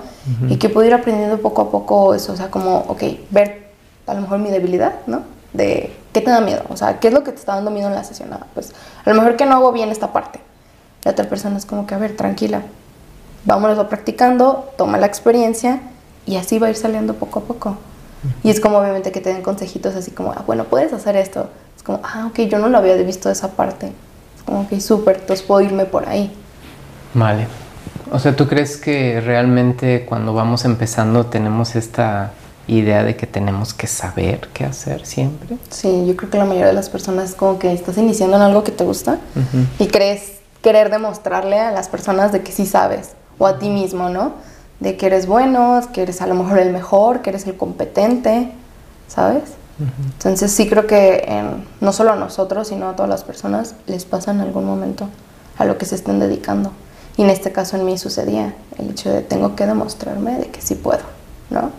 y 0.51 0.57
que 0.57 0.69
puedo 0.69 0.87
ir 0.87 0.93
aprendiendo 0.93 1.39
poco 1.39 1.63
a 1.63 1.71
poco 1.71 2.15
eso, 2.15 2.35
o 2.35 2.37
sea, 2.37 2.51
como, 2.51 2.85
ok, 2.89 3.03
ver 3.31 3.71
a 4.07 4.13
lo 4.13 4.21
mejor 4.21 4.39
mi 4.39 4.51
debilidad, 4.51 4.97
¿no? 5.07 5.23
De 5.57 5.97
qué 6.13 6.21
te 6.21 6.31
da 6.31 6.41
miedo, 6.41 6.63
o 6.69 6.77
sea, 6.77 6.99
qué 7.01 7.09
es 7.09 7.15
lo 7.15 7.25
que 7.25 7.33
te 7.33 7.39
está 7.39 7.55
dando 7.55 7.71
miedo 7.71 7.89
en 7.89 7.95
la 7.95 8.05
sesión, 8.05 8.33
ah, 8.33 8.47
pues, 8.55 8.73
a 9.05 9.11
lo 9.11 9.17
mejor 9.17 9.37
que 9.37 9.47
no 9.47 9.55
hago 9.55 9.73
bien 9.73 9.91
esta 9.91 10.13
parte. 10.13 10.41
La 11.05 11.13
otra 11.13 11.29
persona 11.29 11.57
es 11.57 11.67
como 11.67 11.87
que, 11.87 11.95
a 11.95 11.99
ver, 11.99 12.17
tranquila, 12.17 12.63
vámonos 13.45 13.85
practicando, 13.87 14.71
toma 14.77 14.99
la 14.99 15.07
experiencia, 15.07 15.81
y 16.27 16.37
así 16.37 16.59
va 16.59 16.67
a 16.67 16.71
ir 16.71 16.77
saliendo 16.77 17.15
poco 17.15 17.39
a 17.39 17.43
poco. 17.43 17.77
Y 18.43 18.51
es 18.51 18.61
como 18.61 18.79
obviamente 18.79 19.13
que 19.13 19.21
te 19.21 19.33
den 19.33 19.43
consejitos 19.43 19.95
así 19.95 20.11
como, 20.11 20.33
ah, 20.33 20.43
bueno, 20.47 20.65
puedes 20.65 20.93
hacer 20.93 21.17
esto. 21.17 21.49
Es 21.77 21.83
como, 21.83 22.01
ah, 22.03 22.27
ok, 22.29 22.41
yo 22.41 22.59
no 22.59 22.69
lo 22.69 22.79
había 22.79 22.97
visto 22.97 23.31
esa 23.31 23.53
parte. 23.53 23.93
Es 24.37 24.43
como, 24.45 24.69
que 24.69 24.81
súper, 24.81 25.19
entonces 25.21 25.47
puedo 25.47 25.61
irme 25.61 25.85
por 25.85 26.09
ahí. 26.09 26.35
Vale. 27.15 27.47
O 28.11 28.19
sea, 28.19 28.35
¿tú 28.35 28.49
crees 28.49 28.77
que 28.77 29.21
realmente 29.21 30.05
cuando 30.07 30.35
vamos 30.35 30.65
empezando 30.65 31.27
tenemos 31.27 31.77
esta 31.77 32.33
idea 32.69 33.05
de 33.05 33.17
que 33.17 33.27
tenemos 33.27 33.75
que 33.75 33.87
saber 33.87 34.49
qué 34.53 34.65
hacer 34.65 35.07
siempre? 35.07 35.57
Sí, 35.71 36.05
yo 36.07 36.17
creo 36.17 36.31
que 36.31 36.39
la 36.39 36.45
mayoría 36.45 36.69
de 36.69 36.73
las 36.73 36.89
personas 36.89 37.35
como 37.35 37.59
que 37.59 37.73
estás 37.73 37.97
iniciando 37.99 38.37
en 38.37 38.43
algo 38.43 38.65
que 38.65 38.73
te 38.73 38.85
gusta 38.85 39.19
y 39.79 39.87
crees 39.87 40.41
querer 40.63 40.91
demostrarle 40.91 41.61
a 41.61 41.71
las 41.71 41.89
personas 41.89 42.33
de 42.33 42.43
que 42.43 42.51
sí 42.53 42.67
sabes 42.67 43.11
o 43.39 43.47
a 43.47 43.59
ti 43.59 43.69
mismo, 43.69 44.09
¿no? 44.09 44.33
de 44.81 44.97
que 44.97 45.07
eres 45.07 45.27
bueno, 45.27 45.81
que 45.93 46.03
eres 46.03 46.21
a 46.21 46.27
lo 46.27 46.35
mejor 46.35 46.59
el 46.59 46.73
mejor, 46.73 47.23
que 47.23 47.31
eres 47.31 47.47
el 47.47 47.57
competente, 47.57 48.51
¿sabes? 49.09 49.43
Entonces 49.79 50.53
sí 50.53 50.69
creo 50.69 50.87
que 50.87 51.29
no 51.81 51.93
solo 51.93 52.13
a 52.13 52.17
nosotros, 52.17 52.69
sino 52.69 52.89
a 52.89 52.97
todas 52.97 53.11
las 53.11 53.25
personas 53.25 53.75
les 53.87 54.07
pasa 54.07 54.31
en 54.31 54.41
algún 54.41 54.65
momento 54.65 55.09
a 55.59 55.67
lo 55.67 55.77
que 55.77 55.85
se 55.85 55.95
estén 55.95 56.19
dedicando. 56.19 56.73
Y 57.19 57.23
en 57.23 57.31
este 57.31 57.53
caso 57.53 57.77
en 57.77 57.85
mí 57.85 57.99
sucedía 57.99 58.55
el 58.79 58.91
hecho 58.91 59.11
de 59.11 59.23
tengo 59.23 59.55
que 59.55 59.67
demostrarme 59.67 60.39
de 60.39 60.47
que 60.49 60.63
sí 60.63 60.75
puedo, 60.75 61.03
¿no? 61.51 61.71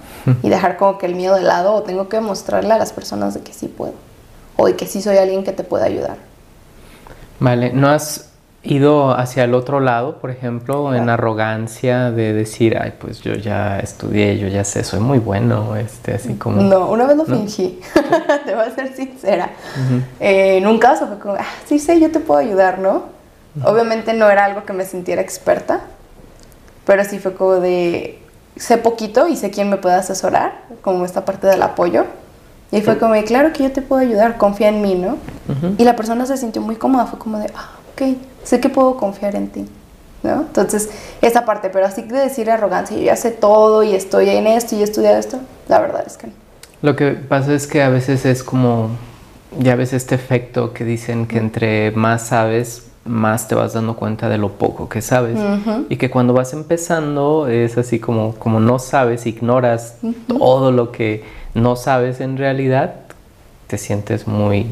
Y 0.43 0.49
dejar 0.49 0.77
como 0.77 0.97
que 0.97 1.05
el 1.05 1.15
miedo 1.15 1.35
de 1.35 1.41
lado 1.41 1.73
o 1.73 1.83
tengo 1.83 2.09
que 2.09 2.17
demostrarle 2.17 2.73
a 2.73 2.77
las 2.77 2.93
personas 2.93 3.33
de 3.33 3.41
que 3.41 3.53
sí 3.53 3.67
puedo. 3.67 3.93
O 4.55 4.67
de 4.67 4.75
que 4.75 4.85
sí 4.85 5.01
soy 5.01 5.17
alguien 5.17 5.43
que 5.43 5.51
te 5.51 5.63
puede 5.63 5.85
ayudar. 5.85 6.17
Vale, 7.39 7.71
¿no 7.73 7.87
has 7.87 8.27
ido 8.63 9.11
hacia 9.11 9.43
el 9.43 9.53
otro 9.53 9.79
lado, 9.79 10.17
por 10.17 10.29
ejemplo, 10.29 10.93
en 10.93 11.09
arrogancia 11.09 12.11
de 12.11 12.33
decir, 12.33 12.77
ay, 12.79 12.93
pues 12.99 13.21
yo 13.21 13.33
ya 13.33 13.79
estudié, 13.79 14.37
yo 14.37 14.47
ya 14.47 14.63
sé, 14.63 14.83
soy 14.83 14.99
muy 14.99 15.19
bueno, 15.19 15.75
este, 15.75 16.15
así 16.15 16.33
como... 16.35 16.61
No, 16.61 16.89
una 16.89 17.05
vez 17.05 17.17
lo 17.17 17.25
fingí, 17.25 17.79
te 18.45 18.55
voy 18.55 18.65
a 18.65 18.71
ser 18.71 18.93
sincera. 18.93 19.51
Eh, 20.19 20.57
en 20.57 20.67
un 20.67 20.79
caso 20.79 21.07
fue 21.07 21.19
como, 21.19 21.35
ah, 21.35 21.45
sí 21.65 21.79
sé, 21.79 21.99
yo 21.99 22.11
te 22.11 22.19
puedo 22.19 22.39
ayudar, 22.39 22.79
¿no? 22.79 23.15
Obviamente 23.63 24.13
no 24.13 24.29
era 24.29 24.45
algo 24.45 24.65
que 24.65 24.73
me 24.73 24.85
sintiera 24.85 25.21
experta, 25.21 25.81
pero 26.85 27.03
sí 27.03 27.17
fue 27.19 27.33
como 27.33 27.55
de, 27.55 28.19
sé 28.59 28.77
poquito 28.77 29.27
y 29.27 29.35
sé 29.35 29.49
quién 29.51 29.69
me 29.69 29.77
puede 29.77 29.95
asesorar, 29.95 30.63
como 30.81 31.05
esta 31.05 31.25
parte 31.25 31.47
del 31.47 31.61
apoyo. 31.61 32.05
Y 32.71 32.81
fue 32.81 32.97
como, 32.97 33.13
claro 33.23 33.53
que 33.53 33.63
yo 33.63 33.71
te 33.71 33.81
puedo 33.81 34.01
ayudar, 34.01 34.37
confía 34.37 34.67
en 34.69 34.81
mí, 34.81 34.95
¿no? 34.95 35.17
Y 35.77 35.83
la 35.83 35.95
persona 35.95 36.25
se 36.25 36.35
sintió 36.37 36.61
muy 36.61 36.75
cómoda, 36.75 37.05
fue 37.05 37.17
como 37.17 37.39
de, 37.39 37.49
ah, 37.55 37.69
ok, 37.93 38.17
sé 38.43 38.59
que 38.59 38.69
puedo 38.69 38.97
confiar 38.97 39.35
en 39.35 39.47
ti. 39.49 39.65
¿no? 40.23 40.41
Entonces, 40.41 40.89
esa 41.21 41.45
parte, 41.45 41.69
pero 41.69 41.85
así 41.85 42.01
de 42.01 42.19
decir 42.19 42.49
arrogancia, 42.49 42.97
yo 42.97 43.03
ya 43.03 43.15
sé 43.15 43.31
todo 43.31 43.83
y 43.83 43.95
estoy 43.95 44.29
en 44.29 44.47
esto 44.47 44.75
y 44.75 44.79
he 44.79 44.83
estudiado 44.83 45.17
esto, 45.17 45.39
la 45.67 45.79
verdad 45.79 46.03
es 46.05 46.17
que 46.17 46.27
no. 46.27 46.33
Lo 46.81 46.95
que 46.95 47.11
pasa 47.11 47.53
es 47.53 47.67
que 47.67 47.81
a 47.81 47.89
veces 47.89 48.25
es 48.25 48.43
como, 48.43 48.89
ya 49.57 49.75
ves 49.75 49.93
este 49.93 50.15
efecto 50.15 50.73
que 50.73 50.83
dicen 50.83 51.27
que 51.27 51.37
entre 51.37 51.91
más 51.91 52.27
sabes, 52.27 52.87
más 53.07 53.47
te 53.47 53.55
vas 53.55 53.73
dando 53.73 53.95
cuenta 53.95 54.29
de 54.29 54.37
lo 54.37 54.53
poco 54.53 54.89
que 54.89 55.01
sabes. 55.01 55.39
Y 55.89 55.97
que 55.97 56.09
cuando 56.09 56.33
vas 56.33 56.53
empezando 56.53 57.47
es 57.47 57.77
así 57.77 57.99
como, 57.99 58.35
como 58.35 58.59
no 58.59 58.79
sabes, 58.79 59.25
ignoras 59.25 59.97
todo 60.27 60.71
lo 60.71 60.91
que 60.91 61.23
no 61.53 61.75
sabes 61.75 62.21
en 62.21 62.37
realidad, 62.37 62.95
te 63.67 63.77
sientes 63.77 64.27
muy, 64.27 64.67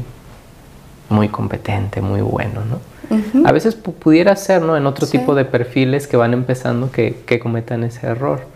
muy 1.08 1.28
competente, 1.28 2.00
muy 2.00 2.20
bueno, 2.20 2.62
¿no? 2.64 2.96
A 3.44 3.52
veces 3.52 3.74
pudiera 3.74 4.34
ser, 4.34 4.62
¿no? 4.62 4.76
En 4.76 4.86
otro 4.86 5.06
tipo 5.06 5.34
de 5.34 5.44
perfiles 5.44 6.06
que 6.06 6.16
van 6.16 6.32
empezando 6.32 6.90
que, 6.90 7.22
que 7.26 7.38
cometan 7.38 7.84
ese 7.84 8.06
error. 8.06 8.46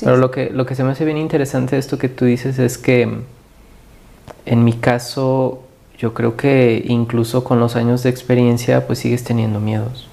Pero 0.00 0.16
lo, 0.16 0.30
que, 0.30 0.50
lo 0.50 0.64
que 0.64 0.74
se 0.74 0.84
me 0.84 0.92
hace 0.92 1.04
bien 1.04 1.18
interesante 1.18 1.76
de 1.76 1.80
esto 1.80 1.98
que 1.98 2.08
tú 2.08 2.24
dices 2.24 2.58
es 2.58 2.78
que 2.78 3.22
en 4.46 4.64
mi 4.64 4.74
caso, 4.74 5.62
yo 6.02 6.14
creo 6.14 6.36
que 6.36 6.82
incluso 6.84 7.44
con 7.44 7.60
los 7.60 7.76
años 7.76 8.02
de 8.02 8.10
experiencia, 8.10 8.88
pues 8.88 8.98
sigues 8.98 9.22
teniendo 9.22 9.60
miedos. 9.60 10.08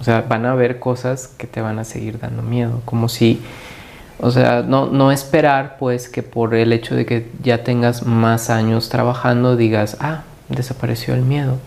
O 0.00 0.04
sea, 0.04 0.22
van 0.22 0.46
a 0.46 0.52
haber 0.52 0.78
cosas 0.78 1.28
que 1.28 1.46
te 1.46 1.60
van 1.60 1.78
a 1.78 1.84
seguir 1.84 2.18
dando 2.18 2.40
miedo, 2.40 2.80
como 2.86 3.10
si, 3.10 3.42
o 4.20 4.30
sea, 4.30 4.62
no, 4.62 4.86
no 4.86 5.12
esperar 5.12 5.76
pues 5.78 6.08
que 6.08 6.22
por 6.22 6.54
el 6.54 6.72
hecho 6.72 6.94
de 6.94 7.04
que 7.04 7.28
ya 7.42 7.62
tengas 7.62 8.06
más 8.06 8.48
años 8.48 8.88
trabajando 8.88 9.54
digas, 9.54 9.98
ah, 10.00 10.22
desapareció 10.48 11.12
el 11.12 11.22
miedo. 11.26 11.58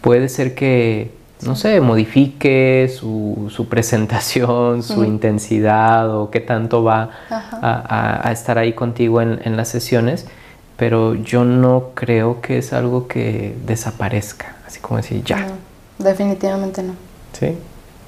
Puede 0.00 0.28
ser 0.28 0.54
que, 0.54 1.10
no 1.44 1.56
sé, 1.56 1.80
modifique 1.80 2.88
su, 2.96 3.50
su 3.50 3.68
presentación, 3.68 4.84
su 4.84 5.02
intensidad 5.02 6.16
o 6.16 6.30
qué 6.30 6.38
tanto 6.38 6.84
va 6.84 7.10
a, 7.30 8.30
estar 8.30 8.58
ahí 8.58 8.74
contigo 8.74 9.20
en, 9.20 9.40
en 9.42 9.56
las 9.56 9.66
sesiones, 9.66 10.28
pero 10.76 11.14
yo 11.14 11.44
no 11.44 11.90
creo 11.94 12.40
que 12.40 12.58
es 12.58 12.72
algo 12.72 13.08
que 13.08 13.56
desaparezca, 13.66 14.56
así 14.66 14.80
como 14.80 14.98
decir, 14.98 15.22
ya. 15.24 15.46
definitivamente 15.98 16.82
no. 16.82 16.94
Sí, 17.32 17.56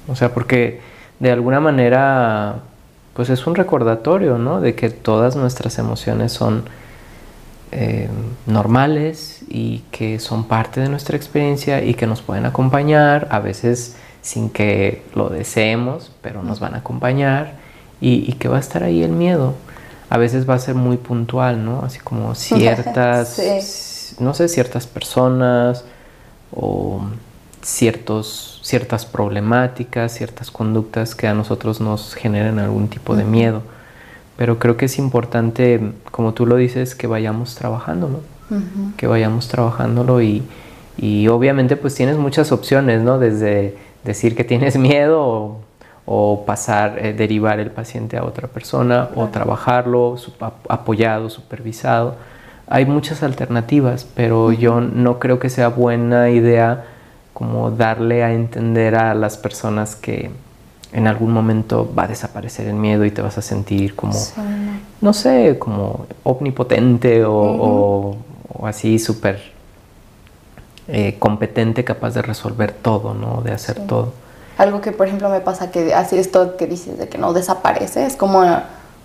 o 0.07 0.15
sea, 0.15 0.33
porque 0.33 0.81
de 1.19 1.31
alguna 1.31 1.59
manera, 1.59 2.59
pues 3.13 3.29
es 3.29 3.45
un 3.47 3.55
recordatorio, 3.55 4.37
¿no? 4.37 4.61
De 4.61 4.75
que 4.75 4.89
todas 4.89 5.35
nuestras 5.35 5.77
emociones 5.79 6.31
son 6.31 6.63
eh, 7.71 8.09
normales 8.47 9.41
y 9.47 9.83
que 9.91 10.19
son 10.19 10.45
parte 10.45 10.81
de 10.81 10.89
nuestra 10.89 11.15
experiencia 11.15 11.83
y 11.83 11.93
que 11.93 12.07
nos 12.07 12.21
pueden 12.21 12.47
acompañar, 12.47 13.27
a 13.29 13.39
veces 13.39 13.95
sin 14.21 14.49
que 14.49 15.03
lo 15.13 15.29
deseemos, 15.29 16.11
pero 16.21 16.41
nos 16.41 16.59
van 16.59 16.73
a 16.73 16.77
acompañar 16.79 17.53
y, 18.01 18.33
que 18.33 18.47
va 18.47 18.57
a 18.57 18.59
estar 18.59 18.83
ahí 18.83 19.03
el 19.03 19.11
miedo. 19.11 19.53
A 20.09 20.17
veces 20.17 20.49
va 20.49 20.55
a 20.55 20.59
ser 20.59 20.75
muy 20.75 20.97
puntual, 20.97 21.63
¿no? 21.63 21.81
Así 21.83 21.99
como 21.99 22.35
ciertas, 22.35 24.15
no 24.19 24.33
sé, 24.33 24.47
ciertas 24.47 24.87
personas 24.87 25.85
o 26.51 27.01
ciertos, 27.61 28.59
ciertas 28.63 29.05
problemáticas, 29.05 30.13
ciertas 30.13 30.51
conductas 30.51 31.15
que 31.15 31.27
a 31.27 31.33
nosotros 31.33 31.81
nos 31.81 32.15
generan 32.15 32.59
algún 32.59 32.87
tipo 32.87 33.15
de 33.15 33.23
miedo. 33.23 33.61
Pero 34.37 34.57
creo 34.57 34.77
que 34.77 34.85
es 34.85 34.97
importante, 34.97 35.91
como 36.11 36.33
tú 36.33 36.45
lo 36.45 36.55
dices, 36.55 36.95
que 36.95 37.07
vayamos 37.07 37.55
trabajándolo, 37.55 38.21
que 38.95 39.05
vayamos 39.05 39.49
trabajándolo 39.49 40.21
y, 40.21 40.43
y, 40.97 41.27
obviamente 41.27 41.75
pues 41.75 41.93
tienes 41.93 42.17
muchas 42.17 42.51
opciones, 42.51 43.01
¿no? 43.01 43.19
Desde 43.19 43.75
decir 44.05 44.35
que 44.35 44.43
tienes 44.45 44.77
miedo 44.89 45.21
o, 45.21 45.59
pasar, 46.45 46.97
eh, 46.97 47.13
derivar 47.13 47.59
el 47.59 47.69
paciente 47.69 48.17
a 48.17 48.23
otra 48.23 48.47
persona 48.47 49.09
o 49.15 49.27
trabajarlo 49.27 50.15
apoyado, 50.67 51.29
supervisado. 51.29 52.15
Hay 52.67 52.85
muchas 52.85 53.21
alternativas, 53.21 54.07
pero 54.15 54.51
yo 54.51 54.81
no 54.81 55.19
creo 55.19 55.37
que 55.39 55.49
sea 55.49 55.67
buena 55.67 56.29
idea 56.31 56.85
como 57.33 57.69
darle 57.71 58.23
a 58.23 58.33
entender 58.33 58.95
a 58.95 59.13
las 59.13 59.37
personas 59.37 59.95
que 59.95 60.31
en 60.91 61.07
algún 61.07 61.31
momento 61.31 61.91
va 61.97 62.03
a 62.03 62.07
desaparecer 62.07 62.67
el 62.67 62.75
miedo 62.75 63.05
y 63.05 63.11
te 63.11 63.21
vas 63.21 63.37
a 63.37 63.41
sentir 63.41 63.95
como, 63.95 64.17
no 65.01 65.13
sé, 65.13 65.57
como 65.59 66.07
omnipotente 66.23 67.23
o, 67.25 68.17
así 68.63 68.97
súper 68.97 69.39
eh, 70.87 71.17
competente, 71.19 71.83
capaz 71.83 72.15
de 72.15 72.23
resolver 72.23 72.71
todo, 72.71 73.13
¿no? 73.13 73.41
De 73.43 73.51
hacer 73.51 73.85
todo. 73.85 74.11
Algo 74.59 74.81
que, 74.81 74.91
por 74.91 75.07
ejemplo, 75.07 75.29
me 75.29 75.39
pasa 75.39 75.71
que 75.71 75.93
así 75.93 76.17
esto 76.19 76.57
que 76.57 76.67
dices 76.67 76.99
de 76.99 77.07
que 77.07 77.17
no 77.17 77.31
desaparece, 77.31 78.05
es 78.05 78.17
como 78.17 78.43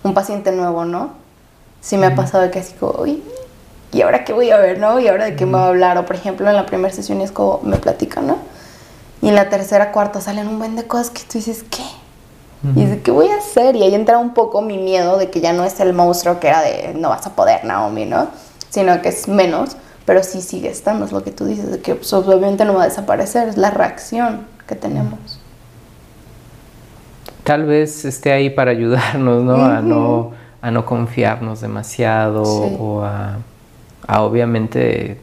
un 0.03 0.13
paciente 0.13 0.51
nuevo, 0.51 0.83
¿no? 0.83 1.11
Sí 1.79 1.95
me 1.95 2.07
ha 2.07 2.13
pasado 2.13 2.51
que 2.51 2.59
así 2.59 2.73
como, 2.73 3.01
uy, 3.01 3.23
¿y 3.93 4.01
ahora 4.01 4.25
qué 4.25 4.33
voy 4.33 4.51
a 4.51 4.57
ver, 4.57 4.79
no? 4.79 4.99
¿Y 4.99 5.07
ahora 5.07 5.23
de 5.23 5.37
qué 5.37 5.45
me 5.45 5.53
va 5.53 5.63
a 5.63 5.67
hablar? 5.69 5.97
O 5.97 6.05
por 6.05 6.17
ejemplo, 6.17 6.49
en 6.49 6.57
la 6.57 6.65
primera 6.65 6.93
sesión 6.93 7.21
es 7.21 7.31
como 7.31 7.61
me 7.63 7.77
platican, 7.77 8.27
¿no? 8.27 8.37
Y 9.21 9.29
en 9.29 9.35
la 9.35 9.47
tercera, 9.47 9.93
cuarta 9.93 10.19
salen 10.19 10.49
un 10.49 10.59
buen 10.59 10.75
de 10.75 10.87
cosas 10.87 11.09
que 11.09 11.21
tú 11.21 11.37
dices, 11.37 11.63
¿qué? 11.69 11.83
Y 12.75 12.81
dices, 12.81 12.99
¿qué 13.01 13.11
voy 13.11 13.29
a 13.29 13.37
hacer? 13.37 13.77
Y 13.77 13.83
ahí 13.83 13.95
entra 13.95 14.17
un 14.17 14.33
poco 14.33 14.61
mi 14.61 14.77
miedo 14.77 15.17
de 15.17 15.29
que 15.29 15.39
ya 15.39 15.53
no 15.53 15.63
es 15.63 15.79
el 15.79 15.93
monstruo 15.93 16.41
que 16.41 16.49
era 16.49 16.61
de 16.61 16.95
no 16.95 17.07
vas 17.09 17.25
a 17.27 17.33
poder, 17.33 17.63
Naomi, 17.63 18.03
¿no? 18.03 18.27
Sino 18.69 19.01
que 19.01 19.07
es 19.07 19.29
menos, 19.29 19.77
pero 20.05 20.21
sí 20.21 20.41
sigue 20.41 20.69
estando, 20.69 21.05
es 21.05 21.13
lo 21.13 21.23
que 21.23 21.31
tú 21.31 21.45
dices, 21.45 21.71
de 21.71 21.79
que 21.79 21.95
pues, 21.95 22.11
obviamente 22.11 22.65
no 22.65 22.73
va 22.73 22.83
a 22.83 22.87
desaparecer, 22.89 23.47
es 23.47 23.55
la 23.55 23.69
reacción 23.69 24.47
que 24.67 24.75
tenemos. 24.75 25.34
Tal 27.45 27.63
vez 27.65 28.03
esté 28.03 28.33
ahí 28.33 28.49
para 28.49 28.71
ayudarnos, 28.71 29.43
¿no? 29.43 29.63
a 29.63 29.81
no 29.81 30.31
a 30.61 30.71
no 30.71 30.83
confiarnos 30.83 31.61
demasiado 31.61 32.41
o 32.43 33.03
a 33.03 33.37
a 34.07 34.21
obviamente 34.21 35.17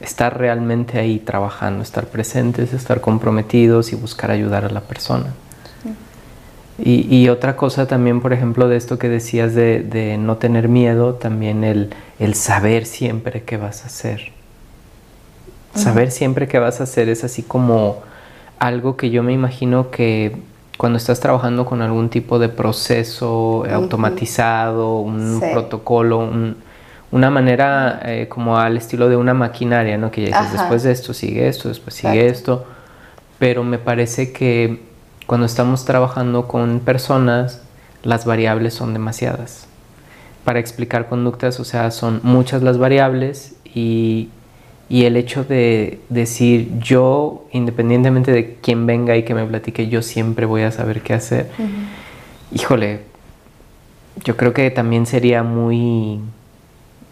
estar 0.00 0.38
realmente 0.38 0.98
ahí 0.98 1.18
trabajando, 1.18 1.82
estar 1.82 2.06
presentes, 2.06 2.72
estar 2.72 3.00
comprometidos 3.00 3.92
y 3.92 3.96
buscar 3.96 4.30
ayudar 4.30 4.64
a 4.64 4.70
la 4.70 4.80
persona. 4.80 5.34
Y, 6.82 7.28
otra 7.28 7.56
cosa 7.56 7.86
también, 7.86 8.22
por 8.22 8.32
ejemplo, 8.32 8.66
de 8.66 8.78
esto 8.78 8.98
que 8.98 9.10
decías 9.10 9.54
de, 9.54 10.16
no 10.18 10.38
tener 10.38 10.68
miedo, 10.68 11.12
también 11.12 11.62
el, 11.62 11.90
saber 12.34 12.86
siempre 12.86 13.42
qué 13.42 13.58
vas 13.58 13.82
a 13.82 13.88
hacer. 13.88 14.32
Saber 15.74 16.10
siempre 16.10 16.48
qué 16.48 16.58
vas 16.58 16.80
a 16.80 16.84
hacer 16.84 17.10
es 17.10 17.22
así 17.22 17.42
como 17.42 17.98
algo 18.58 18.96
que 18.96 19.10
yo 19.10 19.22
me 19.22 19.34
imagino 19.34 19.90
que 19.90 20.36
cuando 20.80 20.96
estás 20.96 21.20
trabajando 21.20 21.66
con 21.66 21.82
algún 21.82 22.08
tipo 22.08 22.38
de 22.38 22.48
proceso 22.48 23.66
automatizado, 23.70 25.00
un 25.00 25.38
protocolo, 25.52 26.20
un, 26.20 26.56
una 27.10 27.28
manera 27.28 28.00
eh, 28.02 28.28
como 28.30 28.56
al 28.56 28.78
estilo 28.78 29.10
de 29.10 29.16
una 29.16 29.34
maquinaria, 29.34 29.98
¿no? 29.98 30.10
Que 30.10 30.30
ya 30.30 30.40
dices, 30.40 30.58
después 30.58 30.82
de 30.82 30.92
esto 30.92 31.12
sigue 31.12 31.48
esto, 31.48 31.68
después 31.68 31.94
sigue 31.96 32.28
esto. 32.28 32.64
Pero 33.38 33.62
me 33.62 33.76
parece 33.76 34.32
que 34.32 34.82
cuando 35.26 35.44
estamos 35.44 35.84
trabajando 35.84 36.48
con 36.48 36.80
personas, 36.80 37.60
las 38.02 38.24
variables 38.24 38.72
son 38.72 38.94
demasiadas. 38.94 39.66
Para 40.46 40.60
explicar 40.60 41.10
conductas, 41.10 41.60
o 41.60 41.64
sea, 41.64 41.90
son 41.90 42.20
muchas 42.22 42.62
las 42.62 42.78
variables 42.78 43.54
y, 43.66 44.30
y 44.90 45.04
el 45.04 45.16
hecho 45.16 45.44
de 45.44 46.00
decir 46.08 46.80
yo, 46.80 47.46
independientemente 47.52 48.32
de 48.32 48.56
quién 48.60 48.86
venga 48.86 49.16
y 49.16 49.22
que 49.22 49.34
me 49.36 49.46
platique, 49.46 49.86
yo 49.86 50.02
siempre 50.02 50.46
voy 50.46 50.62
a 50.62 50.72
saber 50.72 51.00
qué 51.00 51.14
hacer. 51.14 51.48
Híjole, 52.52 53.02
yo 54.24 54.36
creo 54.36 54.52
que 54.52 54.68
también 54.72 55.06
sería 55.06 55.44
muy 55.44 56.18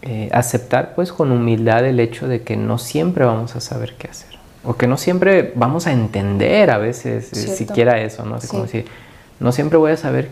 eh, 0.01 0.29
aceptar 0.33 0.93
pues 0.93 1.13
con 1.13 1.31
humildad 1.31 1.85
el 1.85 2.01
hecho 2.01 2.27
de 2.27 2.41
que 2.41 2.57
no 2.57 2.79
siempre 2.79 3.23
vamos 3.23 3.55
a 3.55 3.61
saber 3.61 3.95
qué 3.97 4.09
hacer. 4.09 4.37
O 4.65 4.75
que 4.75 4.85
no 4.85 4.97
siempre 4.97 5.53
vamos 5.55 5.87
a 5.87 5.93
entender 5.93 6.71
a 6.71 6.79
veces 6.79 7.31
eh, 7.31 7.55
siquiera 7.55 8.01
eso, 8.01 8.25
¿no? 8.25 8.39
como 8.49 8.63
decir, 8.63 8.87
no 9.39 9.53
siempre 9.53 9.77
voy 9.77 9.93
a 9.93 9.97
saber, 9.97 10.31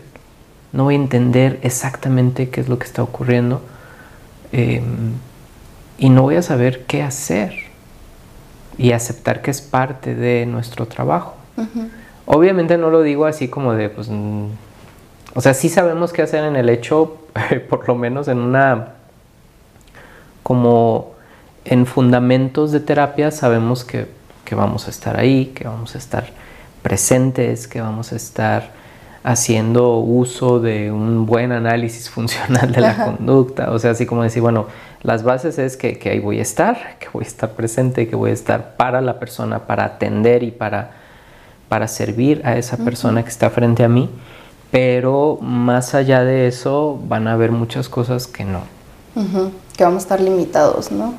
no 0.74 0.84
voy 0.84 0.96
a 0.96 0.98
entender 0.98 1.60
exactamente 1.62 2.50
qué 2.50 2.60
es 2.60 2.68
lo 2.68 2.77
que 2.77 2.86
está 2.86 3.04
ocurriendo. 3.04 3.62
Em, 4.51 5.13
y 5.98 6.10
no 6.10 6.24
voy 6.24 6.36
a 6.36 6.42
saber 6.42 6.86
qué 6.86 7.04
hacer 7.04 7.54
y 8.77 8.92
aceptar 8.92 9.42
que 9.42 9.51
es 9.51 9.62
parte 9.62 10.16
de 10.16 10.46
nuestro 10.46 10.86
trabajo. 10.86 11.36
Obviamente 12.25 12.77
no 12.77 12.89
lo 12.89 13.01
digo 13.01 13.25
así 13.25 13.48
como 13.48 13.74
de, 13.74 13.89
pues, 13.89 14.10
mm, 14.10 14.46
o 15.34 15.42
sea, 15.42 15.54
sí 15.54 15.70
sabemos 15.70 16.13
qué 16.13 16.22
hacer 16.22 16.44
en 16.44 16.56
el 16.56 16.70
hecho, 16.70 17.18
por 17.70 17.88
lo 17.88 17.96
menos 17.96 18.27
en 18.27 18.39
una 18.39 18.94
como 20.44 21.12
en 21.66 21.86
fundamentos 21.86 22.72
de 22.72 22.80
terapia 22.80 23.32
sabemos 23.32 23.84
que, 23.84 24.08
vamos 24.51 24.88
a 24.88 24.92
estar 24.92 25.20
ahí, 25.20 25.48
que 25.48 25.68
vamos 25.68 25.96
a 25.96 25.98
estar 25.98 26.30
presentes, 26.82 27.68
que 27.68 27.82
vamos 27.82 28.13
a 28.13 28.16
estar 28.16 28.72
haciendo 29.24 29.98
uso 29.98 30.62
de 30.62 30.89
un 30.89 31.25
buen 31.25 31.51
análisis 31.51 32.10
funcional 32.10 32.72
de 32.72 32.80
la 32.80 32.96
conducta. 32.96 33.72
O 33.72 33.80
sea, 33.80 33.92
así 33.92 34.06
como 34.06 34.24
decir, 34.24 34.42
bueno, 34.42 34.68
las 35.01 35.24
bases 35.24 35.60
es 35.60 35.77
que, 35.77 36.00
ahí 36.10 36.20
voy 36.20 36.39
a 36.39 36.42
estar, 36.42 36.98
que 37.00 37.08
voy 37.13 37.24
a 37.24 37.27
estar 37.27 37.51
presente, 37.51 38.08
que 38.08 38.16
voy 38.16 38.32
a 38.32 38.34
estar 38.34 38.75
para 38.75 39.01
la 39.01 39.20
persona, 39.20 39.68
para 39.68 39.86
atender 39.86 40.44
y 40.44 40.51
para, 40.51 40.92
para 41.70 41.88
servir 41.88 42.42
a 42.46 42.58
esa 42.58 42.77
persona 42.77 43.24
que 43.24 43.30
está 43.30 43.50
frente 43.50 43.84
a 43.84 43.89
mí. 43.89 44.10
Pero 44.72 45.38
más 45.42 45.96
allá 45.96 46.24
de 46.24 46.48
eso 46.48 47.00
van 47.08 47.27
a 47.27 47.34
haber 47.34 47.51
muchas 47.51 47.88
cosas 47.88 48.27
que 48.27 48.44
no 48.44 48.77
que 49.75 49.84
vamos 49.84 50.04
a 50.04 50.06
estar 50.06 50.22
limitados, 50.22 50.92
¿no? 50.92 51.13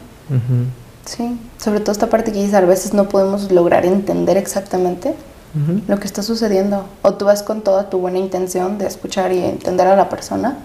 Sí, 1.05 1.39
sobre 1.57 1.81
todo 1.81 1.93
esta 1.93 2.09
parte 2.09 2.33
que 2.33 2.39
dices, 2.39 2.55
a 2.55 2.61
veces 2.61 2.93
no 2.93 3.09
podemos 3.09 3.51
lograr 3.51 3.87
entender 3.87 4.37
exactamente 4.37 5.15
lo 5.87 5.99
que 5.99 6.07
está 6.07 6.23
sucediendo. 6.23 6.85
O 7.03 7.15
tú 7.15 7.25
vas 7.25 7.43
con 7.43 7.63
toda 7.63 7.91
tu 7.91 7.99
buena 7.99 8.19
intención 8.19 8.79
de 8.79 8.87
escuchar 8.87 9.33
y 9.33 9.43
entender 9.43 9.87
a 9.87 9.97
la 9.97 10.09
persona, 10.09 10.59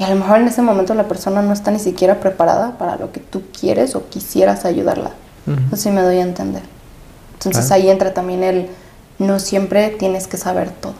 y 0.00 0.02
a 0.04 0.08
lo 0.08 0.16
mejor 0.16 0.40
en 0.40 0.48
ese 0.48 0.62
momento 0.62 0.94
la 0.94 1.06
persona 1.08 1.42
no 1.42 1.52
está 1.52 1.70
ni 1.70 1.78
siquiera 1.78 2.20
preparada 2.20 2.78
para 2.78 2.96
lo 2.96 3.12
que 3.12 3.20
tú 3.20 3.42
quieres 3.58 3.94
o 3.94 4.08
quisieras 4.08 4.64
ayudarla. 4.64 5.10
Así 5.70 5.90
me 5.90 6.00
doy 6.00 6.16
a 6.16 6.22
entender. 6.22 6.62
Entonces 7.34 7.70
ahí 7.70 7.90
entra 7.90 8.14
también 8.14 8.42
el 8.42 8.68
no 9.18 9.38
siempre 9.38 9.90
tienes 9.90 10.26
que 10.26 10.38
saber 10.38 10.70
todo. 10.70 10.94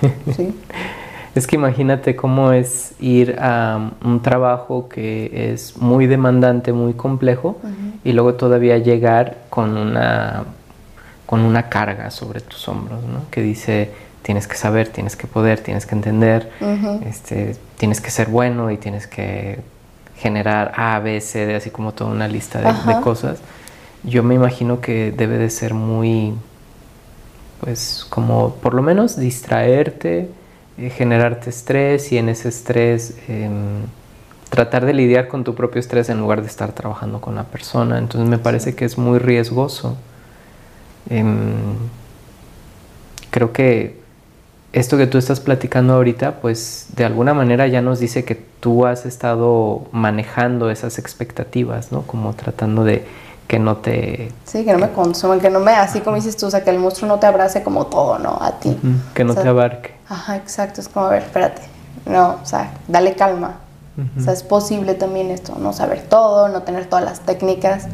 ¿Sí? 0.36 0.52
Es 1.36 1.46
que 1.46 1.54
imagínate 1.54 2.16
cómo 2.16 2.52
es 2.52 2.94
ir 2.98 3.36
a 3.38 3.92
un 4.04 4.20
trabajo 4.22 4.88
que 4.88 5.52
es 5.52 5.76
muy 5.76 6.08
demandante, 6.08 6.72
muy 6.72 6.94
complejo, 6.94 7.60
y 8.02 8.12
luego 8.12 8.34
todavía 8.34 8.78
llegar 8.78 9.38
con 9.48 9.76
una, 9.76 10.44
con 11.26 11.40
una 11.40 11.68
carga 11.68 12.10
sobre 12.10 12.40
tus 12.40 12.66
hombros, 12.68 13.02
¿no? 13.04 13.30
Que 13.30 13.42
dice, 13.42 13.90
tienes 14.24 14.48
que 14.48 14.56
saber, 14.56 14.88
tienes 14.88 15.16
que 15.16 15.26
poder, 15.26 15.60
tienes 15.60 15.84
que 15.84 15.94
entender, 15.94 16.50
este, 17.06 17.56
tienes 17.76 18.00
que 18.00 18.10
ser 18.10 18.28
bueno 18.28 18.70
y 18.70 18.78
tienes 18.78 19.06
que 19.06 19.58
generar 20.16 20.72
A, 20.76 20.98
B, 20.98 21.20
C, 21.20 21.44
D, 21.44 21.54
así 21.54 21.68
como 21.68 21.92
toda 21.92 22.10
una 22.10 22.26
lista 22.26 22.58
de, 22.86 23.00
cosas. 23.02 23.40
Yo 24.02 24.22
me 24.22 24.34
imagino 24.34 24.80
que 24.80 25.12
debe 25.12 25.36
de 25.36 25.50
ser 25.50 25.74
muy, 25.74 26.32
pues 27.60 28.06
como 28.08 28.54
por 28.54 28.72
lo 28.72 28.80
menos 28.80 29.18
distraerte, 29.18 30.30
eh, 30.78 30.88
generarte 30.88 31.50
estrés 31.50 32.10
y 32.10 32.16
en 32.16 32.30
ese 32.30 32.48
estrés 32.48 33.16
em, 33.28 33.82
tratar 34.48 34.86
de 34.86 34.94
lidiar 34.94 35.28
con 35.28 35.44
tu 35.44 35.54
propio 35.54 35.80
estrés 35.80 36.08
en 36.08 36.18
lugar 36.18 36.40
de 36.40 36.46
estar 36.46 36.72
trabajando 36.72 37.20
con 37.20 37.34
la 37.34 37.44
persona. 37.44 37.98
Entonces 37.98 38.26
me 38.26 38.38
parece 38.38 38.74
que 38.74 38.86
es 38.86 38.96
muy 38.96 39.18
riesgoso. 39.18 39.98
Em, 41.10 41.52
creo 43.30 43.52
que 43.52 44.03
esto 44.74 44.96
que 44.96 45.06
tú 45.06 45.18
estás 45.18 45.38
platicando 45.38 45.94
ahorita, 45.94 46.40
pues 46.40 46.86
de 46.96 47.04
alguna 47.04 47.32
manera 47.32 47.68
ya 47.68 47.80
nos 47.80 48.00
dice 48.00 48.24
que 48.24 48.34
tú 48.34 48.86
has 48.86 49.06
estado 49.06 49.86
manejando 49.92 50.68
esas 50.68 50.98
expectativas, 50.98 51.92
¿no? 51.92 52.02
Como 52.02 52.34
tratando 52.34 52.82
de 52.82 53.06
que 53.46 53.60
no 53.60 53.76
te... 53.76 54.32
Sí, 54.44 54.64
que 54.64 54.72
no 54.72 54.80
me 54.80 54.90
consuman, 54.90 55.40
que 55.40 55.48
no 55.48 55.60
me, 55.60 55.70
así 55.70 56.00
como 56.00 56.16
dices 56.16 56.36
tú, 56.36 56.46
o 56.46 56.50
sea, 56.50 56.64
que 56.64 56.70
el 56.70 56.80
monstruo 56.80 57.08
no 57.08 57.20
te 57.20 57.26
abrace 57.26 57.62
como 57.62 57.86
todo, 57.86 58.18
¿no? 58.18 58.36
A 58.40 58.58
ti. 58.58 58.76
que 59.14 59.22
no 59.22 59.36
te 59.36 59.46
abarque. 59.46 59.94
Ajá, 60.08 60.36
exacto, 60.36 60.80
es 60.80 60.88
como, 60.88 61.06
a 61.06 61.10
ver, 61.10 61.22
espérate, 61.22 61.62
no, 62.06 62.40
o 62.42 62.46
sea, 62.46 62.74
dale 62.88 63.14
calma. 63.14 63.60
O 64.18 64.20
sea, 64.20 64.32
es 64.32 64.42
posible 64.42 64.94
también 64.94 65.30
esto, 65.30 65.54
no 65.56 65.72
saber 65.72 66.02
todo, 66.02 66.48
no 66.48 66.62
tener 66.62 66.86
todas 66.86 67.04
las 67.04 67.20
técnicas. 67.20 67.84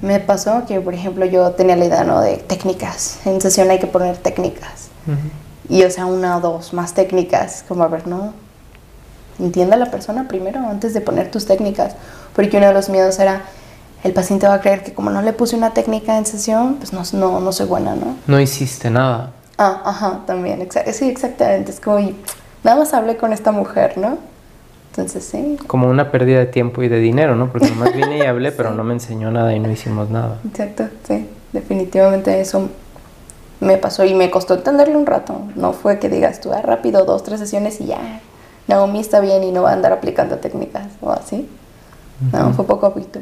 Me 0.00 0.20
pasó 0.20 0.64
que, 0.64 0.80
por 0.80 0.94
ejemplo, 0.94 1.24
yo 1.24 1.50
tenía 1.50 1.74
la 1.74 1.86
idea, 1.86 2.04
¿no? 2.04 2.20
De 2.20 2.36
técnicas. 2.36 3.18
En 3.26 3.40
sesión 3.40 3.68
hay 3.68 3.80
que 3.80 3.88
poner 3.88 4.16
técnicas. 4.16 4.90
Y, 5.68 5.82
o 5.84 5.90
sea, 5.90 6.06
una 6.06 6.36
o 6.36 6.40
dos 6.40 6.72
más 6.72 6.94
técnicas, 6.94 7.64
como, 7.66 7.84
a 7.84 7.88
ver, 7.88 8.06
no, 8.06 8.34
entiende 9.38 9.74
a 9.74 9.78
la 9.78 9.90
persona 9.90 10.28
primero 10.28 10.60
antes 10.60 10.94
de 10.94 11.00
poner 11.00 11.30
tus 11.30 11.46
técnicas. 11.46 11.94
Porque 12.34 12.56
uno 12.56 12.66
de 12.66 12.74
los 12.74 12.88
miedos 12.88 13.18
era, 13.18 13.42
el 14.02 14.12
paciente 14.12 14.46
va 14.46 14.54
a 14.54 14.60
creer 14.60 14.82
que 14.82 14.92
como 14.92 15.10
no 15.10 15.22
le 15.22 15.32
puse 15.32 15.56
una 15.56 15.72
técnica 15.72 16.18
en 16.18 16.26
sesión, 16.26 16.76
pues 16.76 16.92
no, 16.92 17.02
no, 17.18 17.40
no 17.40 17.52
soy 17.52 17.66
buena, 17.66 17.94
¿no? 17.94 18.16
No 18.26 18.40
hiciste 18.40 18.90
nada. 18.90 19.32
Ah, 19.56 19.82
ajá, 19.84 20.20
también, 20.26 20.68
sí, 20.92 21.08
exactamente. 21.08 21.70
Es 21.70 21.80
como, 21.80 21.98
nada 22.62 22.78
más 22.78 22.92
hablé 22.92 23.16
con 23.16 23.32
esta 23.32 23.52
mujer, 23.52 23.96
¿no? 23.96 24.18
Entonces, 24.90 25.24
sí. 25.24 25.56
Como 25.66 25.88
una 25.88 26.10
pérdida 26.10 26.38
de 26.38 26.46
tiempo 26.46 26.82
y 26.82 26.88
de 26.88 26.98
dinero, 26.98 27.34
¿no? 27.34 27.50
Porque 27.50 27.68
nomás 27.68 27.94
vine 27.94 28.18
y 28.18 28.22
hablé, 28.22 28.52
pero 28.56 28.72
no 28.72 28.84
me 28.84 28.94
enseñó 28.94 29.30
nada 29.30 29.54
y 29.54 29.60
no 29.60 29.70
hicimos 29.70 30.10
nada. 30.10 30.38
Exacto, 30.46 30.88
sí. 31.06 31.28
Definitivamente 31.52 32.40
eso 32.40 32.68
me 33.64 33.76
pasó 33.76 34.04
y 34.04 34.14
me 34.14 34.30
costó 34.30 34.54
entenderlo 34.54 34.98
un 34.98 35.06
rato. 35.06 35.40
No 35.56 35.72
fue 35.72 35.98
que 35.98 36.08
digas 36.08 36.40
tú, 36.40 36.52
ah, 36.52 36.62
rápido, 36.62 37.04
dos, 37.04 37.22
tres 37.22 37.40
sesiones 37.40 37.80
y 37.80 37.86
ya. 37.86 38.20
Naomi 38.68 39.00
está 39.00 39.20
bien 39.20 39.42
y 39.42 39.52
no 39.52 39.62
va 39.62 39.70
a 39.70 39.72
andar 39.74 39.92
aplicando 39.92 40.36
técnicas 40.36 40.86
o 41.00 41.10
así. 41.10 41.48
No, 42.32 42.52
fue 42.52 42.64
poco 42.64 42.86
a 42.86 42.94
poquito. 42.94 43.20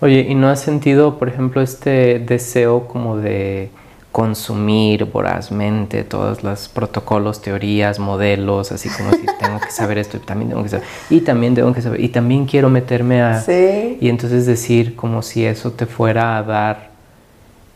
Oye, 0.00 0.26
¿y 0.28 0.34
no 0.34 0.48
has 0.48 0.60
sentido, 0.60 1.18
por 1.18 1.28
ejemplo, 1.28 1.62
este 1.62 2.18
deseo 2.18 2.86
como 2.86 3.16
de 3.16 3.70
consumir 4.12 5.06
vorazmente 5.06 6.04
todos 6.04 6.44
los 6.44 6.68
protocolos, 6.68 7.42
teorías, 7.42 7.98
modelos, 7.98 8.70
así 8.70 8.88
como 8.88 9.10
si 9.10 9.26
tengo 9.40 9.58
que 9.58 9.70
saber 9.72 9.98
esto 9.98 10.18
y 10.18 10.20
también 10.20 10.50
tengo 10.50 10.62
que 10.62 10.68
saber, 10.68 10.86
y 11.10 11.20
también 11.22 11.54
tengo 11.56 11.72
que 11.72 11.82
saber, 11.82 12.00
y 12.00 12.08
también 12.10 12.46
quiero 12.46 12.70
meterme 12.70 13.22
a... 13.22 13.40
Sí. 13.40 13.98
Y 14.00 14.08
entonces 14.08 14.46
decir 14.46 14.94
como 14.94 15.22
si 15.22 15.44
eso 15.44 15.72
te 15.72 15.86
fuera 15.86 16.36
a 16.36 16.44
dar 16.44 16.90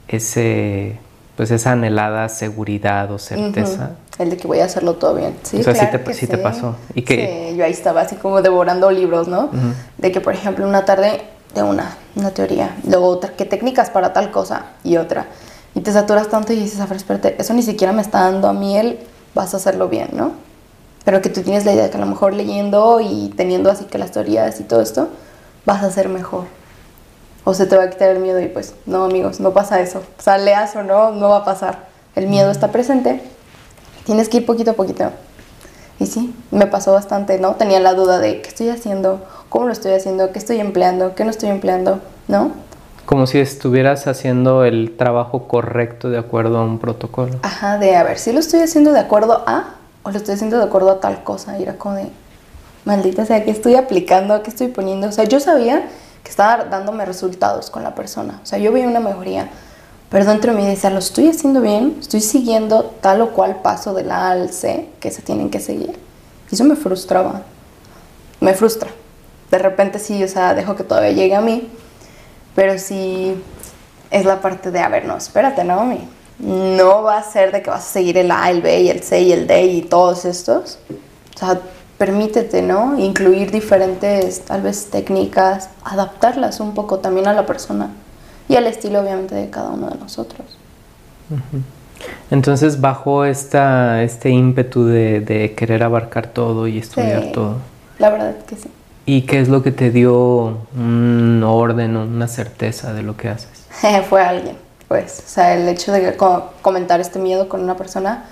ese, 0.06 0.98
pues 1.38 1.52
esa 1.52 1.70
anhelada 1.70 2.28
seguridad 2.28 3.12
o 3.12 3.18
certeza. 3.20 3.90
El 4.18 4.30
de 4.30 4.36
que 4.36 4.48
voy 4.48 4.58
a 4.58 4.64
hacerlo 4.64 4.94
todo 4.94 5.14
bien. 5.14 5.36
Sí, 5.44 5.60
o 5.60 5.62
sea, 5.62 5.72
sí, 5.72 5.86
te, 5.86 6.12
sí, 6.12 6.26
te, 6.26 6.36
pasó. 6.36 6.74
¿Y 6.96 7.02
que... 7.02 7.50
Sí, 7.52 7.56
yo 7.56 7.64
ahí 7.64 7.70
estaba 7.70 8.00
así 8.00 8.16
como 8.16 8.42
devorando 8.42 8.90
libros, 8.90 9.28
¿no? 9.28 9.48
De 9.98 10.10
que, 10.10 10.20
por 10.20 10.34
ejemplo, 10.34 10.66
una 10.66 10.84
tarde 10.84 11.22
de 11.54 11.62
una, 11.62 11.96
una 12.16 12.32
teoría, 12.32 12.76
luego 12.84 13.06
otra, 13.06 13.34
qué 13.36 13.44
técnicas 13.44 13.88
para 13.88 14.12
tal 14.12 14.32
cosa 14.32 14.64
y 14.82 14.96
otra. 14.96 15.26
Y 15.76 15.80
te 15.80 15.92
saturas 15.92 16.26
tanto 16.26 16.52
y 16.52 16.56
dices, 16.56 16.80
a 16.80 16.86
ver, 16.86 16.96
espérate, 16.96 17.36
eso 17.38 17.54
ni 17.54 17.62
siquiera 17.62 17.92
me 17.92 18.02
está 18.02 18.22
dando 18.22 18.48
a 18.48 18.52
miel, 18.52 18.98
vas 19.36 19.54
a 19.54 19.58
hacerlo 19.58 19.88
bien, 19.88 20.08
¿no? 20.14 20.32
Pero 21.04 21.22
que 21.22 21.28
tú 21.28 21.42
tienes 21.42 21.64
la 21.64 21.72
idea 21.72 21.84
de 21.84 21.90
que 21.90 21.98
a 21.98 22.00
lo 22.00 22.06
mejor 22.06 22.34
leyendo 22.34 22.98
y 23.00 23.32
teniendo 23.36 23.70
así 23.70 23.84
que 23.84 23.98
las 23.98 24.10
teorías 24.10 24.58
y 24.58 24.64
todo 24.64 24.80
esto, 24.80 25.08
vas 25.64 25.84
a 25.84 25.90
ser 25.92 26.08
mejor. 26.08 26.46
O 27.48 27.54
se 27.54 27.64
te 27.64 27.78
va 27.78 27.84
a 27.84 27.88
quitar 27.88 28.10
el 28.10 28.18
miedo 28.18 28.38
y 28.40 28.48
pues, 28.48 28.74
no 28.84 29.04
amigos, 29.04 29.40
no 29.40 29.54
pasa 29.54 29.80
eso. 29.80 30.00
O 30.18 30.22
sea, 30.22 30.36
leas 30.36 30.76
o 30.76 30.82
no, 30.82 31.12
no 31.12 31.30
va 31.30 31.38
a 31.38 31.44
pasar. 31.46 31.86
El 32.14 32.26
miedo 32.26 32.50
está 32.50 32.68
presente. 32.68 33.22
Tienes 34.04 34.28
que 34.28 34.36
ir 34.36 34.44
poquito 34.44 34.72
a 34.72 34.74
poquito. 34.74 35.10
Y 35.98 36.04
sí, 36.04 36.34
me 36.50 36.66
pasó 36.66 36.92
bastante, 36.92 37.38
¿no? 37.38 37.54
Tenía 37.54 37.80
la 37.80 37.94
duda 37.94 38.18
de 38.18 38.42
qué 38.42 38.48
estoy 38.50 38.68
haciendo, 38.68 39.24
cómo 39.48 39.64
lo 39.64 39.72
estoy 39.72 39.92
haciendo, 39.92 40.30
qué 40.30 40.38
estoy 40.38 40.60
empleando, 40.60 41.14
qué 41.14 41.24
no 41.24 41.30
estoy 41.30 41.48
empleando, 41.48 42.00
¿no? 42.26 42.52
Como 43.06 43.26
si 43.26 43.38
estuvieras 43.38 44.06
haciendo 44.08 44.66
el 44.66 44.94
trabajo 44.98 45.48
correcto 45.48 46.10
de 46.10 46.18
acuerdo 46.18 46.58
a 46.58 46.64
un 46.64 46.78
protocolo. 46.78 47.38
Ajá, 47.40 47.78
de 47.78 47.96
a 47.96 48.02
ver, 48.02 48.18
si 48.18 48.34
lo 48.34 48.40
estoy 48.40 48.60
haciendo 48.60 48.92
de 48.92 49.00
acuerdo 49.00 49.42
a 49.46 49.76
o 50.02 50.10
lo 50.10 50.18
estoy 50.18 50.34
haciendo 50.34 50.58
de 50.58 50.64
acuerdo 50.64 50.90
a 50.90 51.00
tal 51.00 51.24
cosa. 51.24 51.58
Y 51.58 51.62
era 51.62 51.78
como 51.78 51.94
de, 51.94 52.08
maldita 52.84 53.24
sea, 53.24 53.42
¿qué 53.42 53.52
estoy 53.52 53.76
aplicando? 53.76 54.42
¿Qué 54.42 54.50
estoy 54.50 54.68
poniendo? 54.68 55.08
O 55.08 55.12
sea, 55.12 55.24
yo 55.24 55.40
sabía 55.40 55.88
que 56.22 56.30
estaba 56.30 56.64
dándome 56.64 57.04
resultados 57.04 57.70
con 57.70 57.82
la 57.82 57.94
persona. 57.94 58.40
O 58.42 58.46
sea, 58.46 58.58
yo 58.58 58.72
veía 58.72 58.88
una 58.88 59.00
mejoría. 59.00 59.48
Pero 60.10 60.24
dentro 60.24 60.52
de 60.52 60.58
mí 60.58 60.66
decía, 60.66 60.88
lo 60.90 61.00
estoy 61.00 61.28
haciendo 61.28 61.60
bien, 61.60 61.98
estoy 62.00 62.20
siguiendo 62.20 62.84
tal 63.02 63.20
o 63.20 63.32
cual 63.32 63.60
paso 63.62 63.92
de 63.92 64.04
la 64.04 64.28
A 64.28 64.30
al 64.30 64.52
C 64.52 64.88
que 65.00 65.10
se 65.10 65.20
tienen 65.22 65.50
que 65.50 65.60
seguir. 65.60 65.98
Y 66.50 66.54
eso 66.54 66.64
me 66.64 66.76
frustraba. 66.76 67.42
Me 68.40 68.54
frustra 68.54 68.90
de 69.50 69.58
repente 69.58 69.98
sí, 69.98 70.22
o 70.22 70.28
sea, 70.28 70.54
dejo 70.54 70.76
que 70.76 70.84
todavía 70.84 71.12
llegue 71.12 71.34
a 71.34 71.40
mí, 71.40 71.68
pero 72.54 72.78
sí 72.78 73.34
es 74.10 74.24
la 74.24 74.40
parte 74.40 74.70
de, 74.70 74.80
a 74.80 74.88
ver, 74.88 75.04
no, 75.04 75.16
espérate, 75.16 75.64
Naomi, 75.64 76.08
no 76.38 77.02
va 77.02 77.18
a 77.18 77.22
ser 77.22 77.52
de 77.52 77.62
que 77.62 77.70
vas 77.70 77.84
a 77.84 77.88
seguir 77.88 78.18
el 78.18 78.30
A, 78.30 78.50
el 78.50 78.62
B 78.62 78.82
y 78.82 78.90
el 78.90 79.02
C 79.02 79.22
y 79.22 79.32
el 79.32 79.46
D 79.46 79.64
y 79.64 79.82
todos 79.82 80.24
estos. 80.24 80.78
O 81.34 81.38
sea, 81.38 81.60
permítete, 81.98 82.62
¿no? 82.62 82.98
Incluir 82.98 83.50
diferentes, 83.50 84.40
tal 84.42 84.62
vez, 84.62 84.86
técnicas, 84.90 85.68
adaptarlas 85.84 86.60
un 86.60 86.72
poco 86.72 87.00
también 87.00 87.26
a 87.26 87.34
la 87.34 87.44
persona 87.44 87.90
y 88.48 88.56
al 88.56 88.66
estilo, 88.66 89.00
obviamente, 89.00 89.34
de 89.34 89.50
cada 89.50 89.70
uno 89.70 89.90
de 89.90 89.98
nosotros. 89.98 90.46
Entonces, 92.30 92.80
bajo 92.80 93.24
esta, 93.24 94.02
este 94.02 94.30
ímpetu 94.30 94.86
de, 94.86 95.54
querer 95.56 95.82
abarcar 95.82 96.28
todo 96.28 96.68
y 96.68 96.78
estudiar 96.78 97.32
todo. 97.32 97.56
La 97.98 98.10
verdad 98.10 98.36
que 98.46 98.56
sí. 98.56 98.70
¿Y 99.04 99.22
qué 99.22 99.40
es 99.40 99.48
lo 99.48 99.62
que 99.62 99.72
te 99.72 99.90
dio 99.90 100.58
un 100.76 101.42
orden 101.42 101.96
o 101.96 102.04
una 102.04 102.28
certeza 102.28 102.92
de 102.92 103.02
lo 103.02 103.16
que 103.16 103.28
haces? 103.28 103.66
fue 104.08 104.22
alguien, 104.22 104.56
pues. 104.86 105.24
O 105.26 105.28
sea, 105.28 105.54
el 105.54 105.68
hecho 105.68 105.92
de 105.92 106.16
comentar 106.62 107.00
este 107.00 107.18
miedo 107.18 107.48
con 107.48 107.62
una 107.62 107.76
persona 107.76 108.24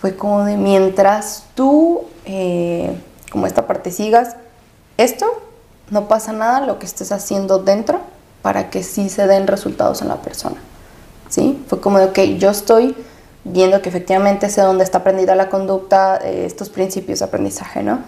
fue 0.00 0.16
como 0.16 0.44
de 0.44 0.56
mientras 0.56 1.44
tú, 1.54 2.02
eh, 2.24 2.96
como 3.30 3.46
esta 3.46 3.66
parte, 3.66 3.90
sigas 3.90 4.36
esto, 4.96 5.26
no 5.90 6.08
pasa 6.08 6.32
nada 6.32 6.66
lo 6.66 6.78
que 6.78 6.86
estés 6.86 7.12
haciendo 7.12 7.58
dentro 7.58 8.00
para 8.42 8.70
que 8.70 8.82
sí 8.82 9.08
se 9.08 9.26
den 9.26 9.46
resultados 9.46 10.02
en 10.02 10.08
la 10.08 10.16
persona. 10.16 10.56
¿Sí? 11.28 11.62
Fue 11.68 11.80
como 11.80 11.98
de, 11.98 12.06
ok, 12.06 12.18
yo 12.38 12.50
estoy 12.50 12.96
viendo 13.44 13.80
que 13.82 13.88
efectivamente 13.88 14.50
sé 14.50 14.62
dónde 14.62 14.84
está 14.84 14.98
aprendida 14.98 15.34
la 15.34 15.48
conducta, 15.48 16.18
eh, 16.22 16.44
estos 16.44 16.70
principios 16.70 17.20
de 17.20 17.24
aprendizaje, 17.26 17.82
¿no? 17.82 18.00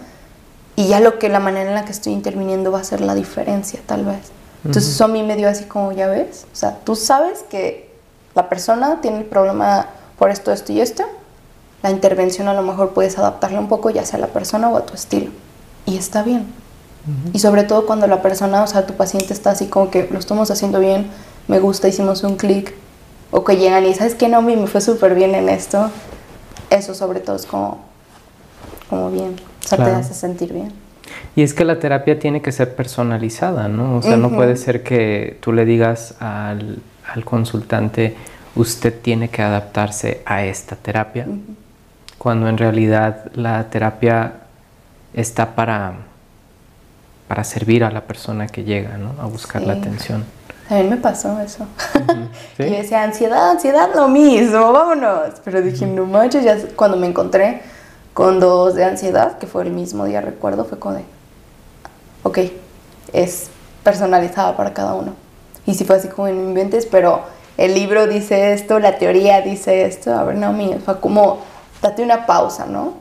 y 0.77 0.89
ya 0.89 1.01
lo 1.01 1.19
que 1.19 1.29
la 1.29 1.41
manera 1.41 1.69
en 1.69 1.75
la 1.75 1.85
que 1.85 1.93
estoy 1.93 2.13
interviniendo 2.13 2.73
va 2.73 2.81
a 2.81 2.85
ser 2.85 3.01
la 3.01 3.15
diferencia, 3.15 3.81
tal 3.85 4.05
vez. 4.05 4.31
Entonces 4.65 4.95
eso 4.95 5.05
a 5.05 5.09
mí 5.09 5.23
me 5.23 5.37
dio 5.37 5.49
así 5.49 5.65
como, 5.65 5.93
ya 5.93 6.07
ves, 6.07 6.47
o 6.53 6.57
sea, 6.57 6.79
tú 6.85 6.95
sabes 6.95 7.45
que 7.51 7.91
la 8.35 8.49
persona 8.49 9.01
tiene 9.01 9.19
el 9.19 9.25
problema 9.25 9.89
por 10.19 10.31
esto, 10.31 10.53
esto 10.53 10.73
y 10.73 10.81
esto, 10.81 11.05
la 11.83 11.91
intervención 11.91 12.49
a 12.49 12.55
lo 12.55 12.63
mejor 12.63 12.91
puedes 12.91 13.19
adaptarla 13.19 13.59
un 13.59 13.69
poco 13.69 13.91
ya 13.91 14.05
sea 14.05 14.19
a 14.19 14.21
la 14.21 14.29
persona 14.29 14.69
o 14.69 14.77
a 14.77 14.87
tu 14.87 14.95
estilo. 14.95 15.31
Y 15.87 15.97
está 15.97 16.23
bien. 16.23 16.47
Y 17.33 17.41
sobre 17.41 17.65
todo 17.65 17.85
cuando 17.85 18.07
la 18.07 18.23
persona, 18.23 18.63
o 18.63 18.67
sea, 18.69 18.87
tu 18.87 18.95
paciente 18.95 19.33
está 19.33 19.51
así 19.51 19.67
como 19.67 19.91
que 19.91 20.09
lo 20.13 20.21
estamos 20.21 20.53
haciendo 20.53 20.79
bien, 20.79 21.09
me 21.49 21.59
gusta, 21.59 21.89
hicimos 21.89 22.23
un 22.23 22.37
clic, 22.37 22.75
o 23.33 23.43
que 23.43 23.57
llegan 23.57 23.85
y 23.85 23.95
sabes 23.95 24.15
que 24.15 24.29
no, 24.29 24.41
me 24.41 24.67
fue 24.69 24.81
súper 24.81 25.17
bien 25.17 25.35
en 25.35 25.49
esto. 25.49 25.91
Eso 26.71 26.95
sobre 26.95 27.19
todo 27.19 27.35
es 27.35 27.47
como, 27.47 27.81
como 28.89 29.11
bien. 29.11 29.35
O 29.65 29.69
sea, 29.69 29.79
te 29.79 29.91
hace 29.91 30.15
sentir 30.15 30.53
bien. 30.53 30.73
Y 31.35 31.43
es 31.43 31.55
que 31.55 31.65
la 31.65 31.81
terapia 31.81 32.19
tiene 32.19 32.41
que 32.41 32.53
ser 32.53 32.77
personalizada, 32.77 33.67
¿no? 33.67 33.97
O 33.97 34.03
sea, 34.03 34.17
no 34.17 34.31
puede 34.31 34.57
ser 34.57 34.83
que 34.83 35.39
tú 35.41 35.53
le 35.53 35.65
digas 35.65 36.15
al, 36.21 36.79
al, 37.13 37.25
consultante, 37.25 38.15
usted 38.55 38.95
tiene 39.01 39.29
que 39.29 39.43
adaptarse 39.43 40.21
a 40.27 40.45
esta 40.45 40.77
terapia, 40.77 41.27
cuando 42.23 42.49
en 42.49 42.57
realidad 42.57 43.33
la 43.35 43.65
terapia 43.65 44.35
está 45.13 45.57
para, 45.57 45.95
para 47.27 47.43
servir 47.43 47.83
a 47.83 47.91
la 47.91 48.03
persona 48.03 48.47
que 48.47 48.63
llega, 48.63 48.97
¿no? 48.97 49.21
A 49.21 49.27
buscar 49.27 49.63
la 49.63 49.73
atención. 49.73 50.25
A 50.71 50.75
mí 50.75 50.85
me 50.85 50.99
pasó 50.99 51.41
eso. 51.41 51.67
y 52.61 52.63
yo 52.63 52.71
decía, 52.77 53.03
ansiedad, 53.03 53.51
ansiedad, 53.51 53.89
lo 53.93 54.07
mismo, 54.07 54.73
vámonos. 54.73 55.41
Pero 55.45 55.63
dije, 55.63 55.85
no 55.85 56.07
manches, 56.07 56.45
ya 56.45 56.57
cuando 56.77 56.97
me 56.97 57.09
encontré 57.09 57.61
con 58.15 58.39
dos 58.39 58.77
de 58.77 58.85
ansiedad, 58.85 59.39
que 59.39 59.49
fue 59.49 59.65
el 59.65 59.73
mismo 59.73 60.05
día, 60.05 60.21
recuerdo, 60.21 60.65
fue 60.65 60.79
como 60.79 60.95
de, 60.95 61.05
ok, 62.23 62.39
es 63.13 63.49
personalizada 63.83 64.57
para 64.57 64.73
cada 64.73 64.95
uno. 64.95 65.15
Y 65.67 65.75
sí 65.75 65.85
fue 65.85 65.97
así 65.97 66.07
como 66.07 66.29
en 66.29 66.37
inventes, 66.37 66.87
pero 66.87 67.23
el 67.57 67.75
libro 67.75 68.07
dice 68.07 68.53
esto, 68.53 68.79
la 68.79 68.99
teoría 68.99 69.41
dice 69.41 69.87
esto, 69.87 70.15
a 70.15 70.23
ver, 70.23 70.37
no, 70.37 70.53
mío, 70.53 70.79
fue 70.85 71.01
como, 71.01 71.51
date 71.83 72.03
una 72.03 72.25
pausa, 72.27 72.67
¿no? 72.67 72.95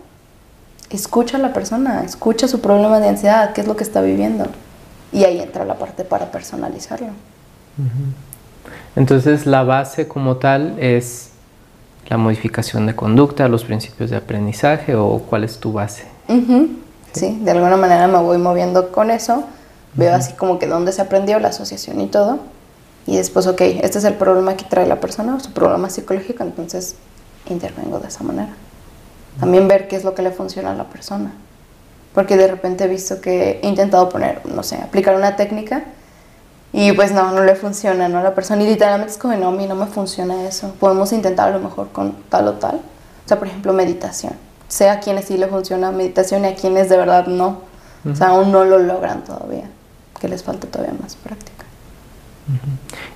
Escucha 0.90 1.38
a 1.38 1.40
la 1.40 1.54
persona, 1.54 2.04
escucha 2.04 2.48
su 2.48 2.60
problema 2.60 3.00
de 3.00 3.10
ansiedad, 3.10 3.54
qué 3.54 3.62
es 3.62 3.68
lo 3.68 3.78
que 3.78 3.84
está 3.84 4.02
viviendo. 4.02 4.48
Y 5.14 5.24
ahí 5.24 5.40
entra 5.40 5.64
la 5.64 5.76
parte 5.76 6.04
para 6.04 6.32
personalizarlo. 6.32 7.08
Entonces 8.96 9.46
la 9.46 9.64
base 9.64 10.08
como 10.08 10.38
tal 10.38 10.78
es 10.80 11.30
la 12.10 12.18
modificación 12.18 12.88
de 12.88 12.96
conducta, 12.96 13.48
los 13.48 13.64
principios 13.64 14.10
de 14.10 14.18
aprendizaje 14.18 14.96
o 14.96 15.20
cuál 15.20 15.46
es 15.46 15.60
tu 15.60 15.72
base. 15.72 16.06
¿Sí? 17.14 17.40
de 17.42 17.52
alguna 17.52 17.76
manera 17.76 18.08
me 18.08 18.20
voy 18.20 18.38
moviendo 18.38 18.92
con 18.92 19.12
eso, 19.12 19.44
veo 19.96 20.16
así 20.16 20.32
como 20.34 20.60
que 20.60 20.68
dónde 20.68 20.94
se 20.94 21.02
aprendió 21.02 21.40
la 21.40 21.50
asociación 21.50 22.00
y 22.00 22.08
todo, 22.08 22.40
y 23.06 23.18
después, 23.18 23.48
ok, 23.48 23.60
este 23.62 23.98
es 23.98 24.04
el 24.06 24.14
problema 24.14 24.56
que 24.56 24.64
trae 24.64 24.88
la 24.88 25.00
persona, 25.02 25.38
su 25.42 25.52
problema 25.52 25.90
psicológico, 25.90 26.44
entonces 26.44 26.96
intervengo 27.50 28.00
de 28.00 28.08
esa 28.08 28.24
manera. 28.24 28.54
También 29.40 29.68
ver 29.68 29.88
qué 29.88 29.96
es 29.96 30.04
lo 30.04 30.14
que 30.14 30.22
le 30.22 30.32
funciona 30.32 30.72
a 30.72 30.76
la 30.76 30.86
persona, 30.86 31.32
porque 32.14 32.38
de 32.38 32.48
repente 32.48 32.84
he 32.84 32.88
visto 32.88 33.22
que 33.22 33.60
he 33.64 33.68
intentado 33.68 34.10
poner, 34.10 34.46
no 34.46 34.62
sé, 34.64 34.76
aplicar 34.76 35.16
una 35.16 35.36
técnica 35.36 35.84
y 36.74 36.94
pues 36.94 37.12
no, 37.12 37.32
no 37.32 37.44
le 37.44 37.56
funciona, 37.56 38.08
¿no? 38.08 38.24
La 38.24 38.34
persona 38.34 38.64
y 38.64 38.68
literalmente 38.68 39.12
es 39.12 39.18
como, 39.18 39.36
no, 39.36 39.50
a 39.50 39.52
mí 39.52 39.68
no 39.68 39.76
me 39.76 39.88
funciona 39.88 40.48
eso. 40.48 40.74
Podemos 40.80 41.12
intentar 41.12 41.50
a 41.50 41.52
lo 41.52 41.60
mejor 41.60 41.90
con 41.90 42.14
tal 42.30 42.48
o 42.48 42.54
tal. 42.54 42.76
O 42.76 43.28
sea, 43.28 43.38
por 43.38 43.48
ejemplo, 43.48 43.74
meditación. 43.74 44.34
Sé 44.70 44.90
a 44.90 45.02
quienes 45.02 45.26
sí 45.26 45.38
le 45.38 45.48
funciona 45.48 45.92
meditación 45.92 46.46
y 46.46 46.48
a 46.48 46.56
quienes 46.56 46.88
de 46.88 46.96
verdad 46.96 47.28
no. 47.28 47.60
O 48.10 48.16
sea, 48.16 48.30
aún 48.30 48.52
no 48.52 48.64
lo 48.64 48.80
logran 48.80 49.24
todavía. 49.24 49.70
Que 50.20 50.30
les 50.30 50.44
falta 50.44 50.68
todavía 50.68 50.94
más 51.02 51.16
práctica. 51.18 51.61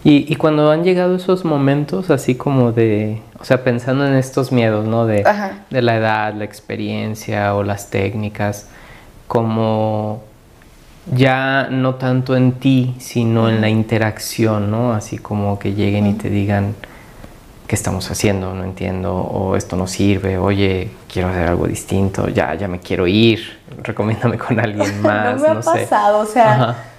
Y, 0.04 0.32
y, 0.32 0.36
cuando 0.36 0.71
han 0.71 0.84
llegado 0.84 1.15
esos 1.15 1.45
momentos 1.45 2.10
así 2.10 2.36
como 2.36 2.71
de, 2.71 3.21
o 3.39 3.45
sea, 3.45 3.63
pensando 3.63 4.06
en 4.06 4.13
estos 4.13 4.52
miedos, 4.52 4.86
¿no? 4.86 5.06
De, 5.06 5.24
de 5.69 5.82
la 5.82 5.98
edad, 5.98 6.34
la 6.34 6.45
experiencia 6.45 7.56
o 7.56 7.63
las 7.63 7.89
técnicas, 7.89 8.69
como 9.28 10.24
ya 11.13 11.67
no 11.69 11.95
tanto 11.95 12.36
en 12.36 12.54
ti, 12.54 12.95
sino 13.00 13.50
en 13.50 13.62
la 13.62 13.69
interacción, 13.69 14.71
¿no? 14.71 14.93
Así 14.93 15.17
como 15.17 15.60
que 15.60 15.74
lleguen 15.74 16.08
y 16.08 16.13
te 16.13 16.30
digan, 16.30 16.76
¿qué 17.67 17.76
estamos 17.76 18.10
haciendo? 18.10 18.54
No 18.54 18.63
entiendo, 18.63 19.15
o 19.15 19.56
esto 19.56 19.76
no 19.76 19.88
sirve, 19.88 20.38
oye, 20.38 20.91
quiero 21.12 21.30
hacer 21.30 21.48
algo 21.48 21.67
distinto, 21.67 22.28
ya, 22.30 22.56
ya 22.56 22.67
me 22.67 22.80
quiero 22.80 23.08
ir, 23.08 23.60
recomiéndame 23.84 24.38
con 24.38 24.60
alguien 24.60 25.02
más. 25.04 25.36
no 25.36 25.41
me 25.41 25.60
ha 25.60 25.62
pasado, 25.62 26.19
o 26.19 26.26
sea, 26.26 26.67
mm, 26.67 26.94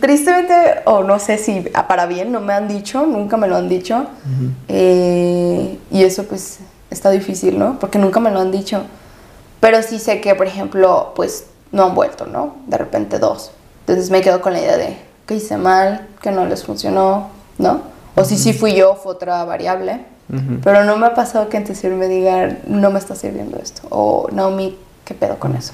tristemente, 0.00 0.54
o 0.84 1.02
no 1.02 1.18
sé 1.18 1.38
si 1.38 1.60
para 1.88 2.06
bien, 2.06 2.32
no 2.32 2.40
me 2.40 2.52
han 2.52 2.68
dicho, 2.68 3.06
nunca 3.06 3.36
me 3.36 3.48
lo 3.48 3.56
han 3.56 3.68
dicho, 3.68 4.06
eh, 4.68 5.78
y 5.90 6.02
eso 6.04 6.24
pues 6.24 6.58
está 6.90 7.10
difícil, 7.10 7.58
¿no? 7.58 7.78
Porque 7.78 7.98
nunca 7.98 8.20
me 8.20 8.30
lo 8.30 8.40
han 8.40 8.50
dicho. 8.50 8.82
Pero 9.60 9.82
sí 9.82 9.98
sé 9.98 10.20
que, 10.20 10.34
por 10.34 10.46
ejemplo, 10.46 11.12
pues 11.16 11.46
no 11.72 11.84
han 11.84 11.94
vuelto, 11.94 12.26
¿no? 12.26 12.56
De 12.66 12.78
repente 12.78 13.18
dos. 13.18 13.50
Entonces 13.80 14.10
me 14.10 14.20
quedo 14.20 14.40
con 14.40 14.52
la 14.52 14.60
idea 14.60 14.76
de 14.76 14.96
que 15.26 15.34
hice 15.34 15.56
mal, 15.56 16.06
que 16.22 16.30
no 16.30 16.46
les 16.46 16.64
funcionó, 16.64 17.28
¿no? 17.58 17.82
O 18.14 18.24
si 18.24 18.38
sí 18.38 18.52
fui 18.52 18.74
yo, 18.74 18.94
fue 18.94 19.12
otra 19.12 19.44
variable. 19.44 20.04
Pero 20.62 20.84
no 20.84 20.98
me 20.98 21.06
ha 21.06 21.14
pasado 21.14 21.48
que 21.48 21.56
antes 21.56 21.82
me 21.84 22.06
diga, 22.06 22.58
no 22.66 22.90
me 22.90 22.98
está 22.98 23.14
sirviendo 23.14 23.58
esto. 23.58 23.82
O 23.88 24.28
Naomi, 24.30 24.76
¿qué 25.06 25.14
pedo 25.14 25.38
con 25.38 25.56
eso? 25.56 25.72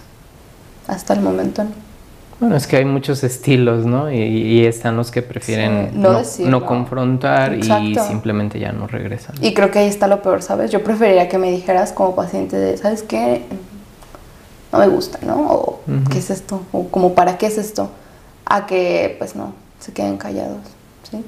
Hasta 0.86 1.12
el 1.12 1.20
momento 1.20 1.64
no. 1.64 1.70
Bueno, 2.40 2.56
es 2.56 2.66
que 2.66 2.76
hay 2.76 2.84
muchos 2.84 3.22
estilos, 3.22 3.86
¿no? 3.86 4.10
Y, 4.12 4.66
están 4.66 4.96
los 4.96 5.10
que 5.10 5.22
prefieren 5.22 5.90
no, 5.94 6.20
no, 6.40 6.66
confrontar 6.66 7.54
y 7.54 7.94
simplemente 7.96 8.58
ya 8.58 8.72
no 8.72 8.86
regresan. 8.86 9.36
Y 9.40 9.54
creo 9.54 9.70
que 9.70 9.78
ahí 9.78 9.88
está 9.88 10.08
lo 10.08 10.20
peor, 10.22 10.42
¿sabes? 10.42 10.70
Yo 10.70 10.82
preferiría 10.82 11.28
que 11.28 11.38
me 11.38 11.50
dijeras 11.50 11.92
como 11.92 12.14
paciente 12.14 12.56
de, 12.56 12.76
¿sabes 12.76 13.02
qué? 13.02 13.42
no 14.74 14.80
me 14.80 14.88
gusta, 14.88 15.18
¿no? 15.22 15.46
O 15.52 15.80
¿qué 16.10 16.18
es 16.18 16.30
esto? 16.30 16.62
O 16.72 16.88
como 16.88 17.14
¿para 17.14 17.38
qué 17.38 17.46
es 17.46 17.58
esto? 17.58 17.90
A 18.44 18.66
que 18.66 19.14
pues 19.18 19.36
no, 19.36 19.54
se 19.78 19.92
queden 19.92 20.16
callados, 20.16 20.58
¿sí? 21.08 21.24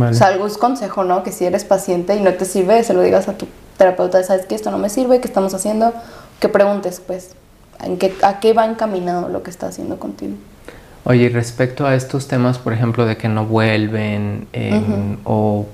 O 0.00 0.14
sea, 0.14 0.28
algún 0.28 0.50
consejo, 0.50 1.02
¿no? 1.02 1.24
Que 1.24 1.32
si 1.32 1.44
eres 1.44 1.64
paciente 1.64 2.14
y 2.14 2.20
no 2.20 2.32
te 2.34 2.44
sirve, 2.44 2.82
se 2.84 2.94
lo 2.94 3.02
digas 3.02 3.28
a 3.28 3.36
tu 3.36 3.46
terapeuta, 3.76 4.22
¿sabes 4.22 4.46
qué? 4.46 4.54
Esto 4.54 4.70
no 4.70 4.78
me 4.78 4.88
sirve, 4.88 5.20
¿qué 5.20 5.26
estamos 5.26 5.54
haciendo? 5.54 5.92
Que 6.38 6.48
preguntes, 6.48 7.02
pues, 7.04 7.34
¿en 7.82 7.98
qué, 7.98 8.14
¿a 8.22 8.40
qué 8.40 8.52
va 8.52 8.66
encaminado 8.66 9.28
lo 9.28 9.42
que 9.42 9.50
está 9.50 9.68
haciendo 9.68 9.98
contigo? 9.98 10.34
Oye, 11.04 11.28
respecto 11.28 11.86
a 11.86 11.94
estos 11.94 12.28
temas, 12.28 12.58
por 12.58 12.72
ejemplo, 12.72 13.04
de 13.04 13.16
que 13.16 13.28
no 13.28 13.44
vuelven 13.44 14.46
o 15.24 15.66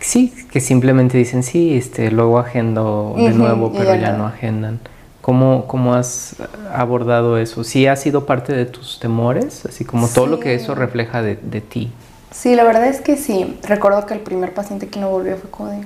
sí, 0.00 0.32
que 0.50 0.60
simplemente 0.60 1.16
dicen 1.16 1.42
sí, 1.42 1.76
este, 1.76 2.10
luego 2.10 2.38
agendo 2.38 3.14
de 3.16 3.30
nuevo, 3.30 3.72
pero 3.72 3.94
ya, 3.94 4.12
no 4.12 4.26
agendan. 4.26 4.80
¿Cómo, 5.20 5.66
¿Cómo, 5.66 5.94
has 5.94 6.36
abordado 6.72 7.38
eso? 7.38 7.64
¿Sí 7.64 7.86
ha 7.86 7.96
sido 7.96 8.26
parte 8.26 8.52
de 8.52 8.66
tus 8.66 9.00
temores? 9.00 9.64
Así 9.64 9.84
como 9.84 10.06
todo 10.08 10.26
lo 10.26 10.38
que 10.38 10.54
eso 10.54 10.74
refleja 10.74 11.22
de, 11.22 11.36
de, 11.36 11.62
ti. 11.62 11.90
Sí, 12.30 12.54
la 12.54 12.64
verdad 12.64 12.86
es 12.86 13.00
que 13.00 13.16
sí. 13.16 13.58
Recuerdo 13.62 14.04
que 14.04 14.12
el 14.12 14.20
primer 14.20 14.52
paciente 14.52 14.88
que 14.88 15.00
no 15.00 15.08
volvió 15.08 15.38
fue 15.38 15.48
como 15.48 15.70
de... 15.70 15.78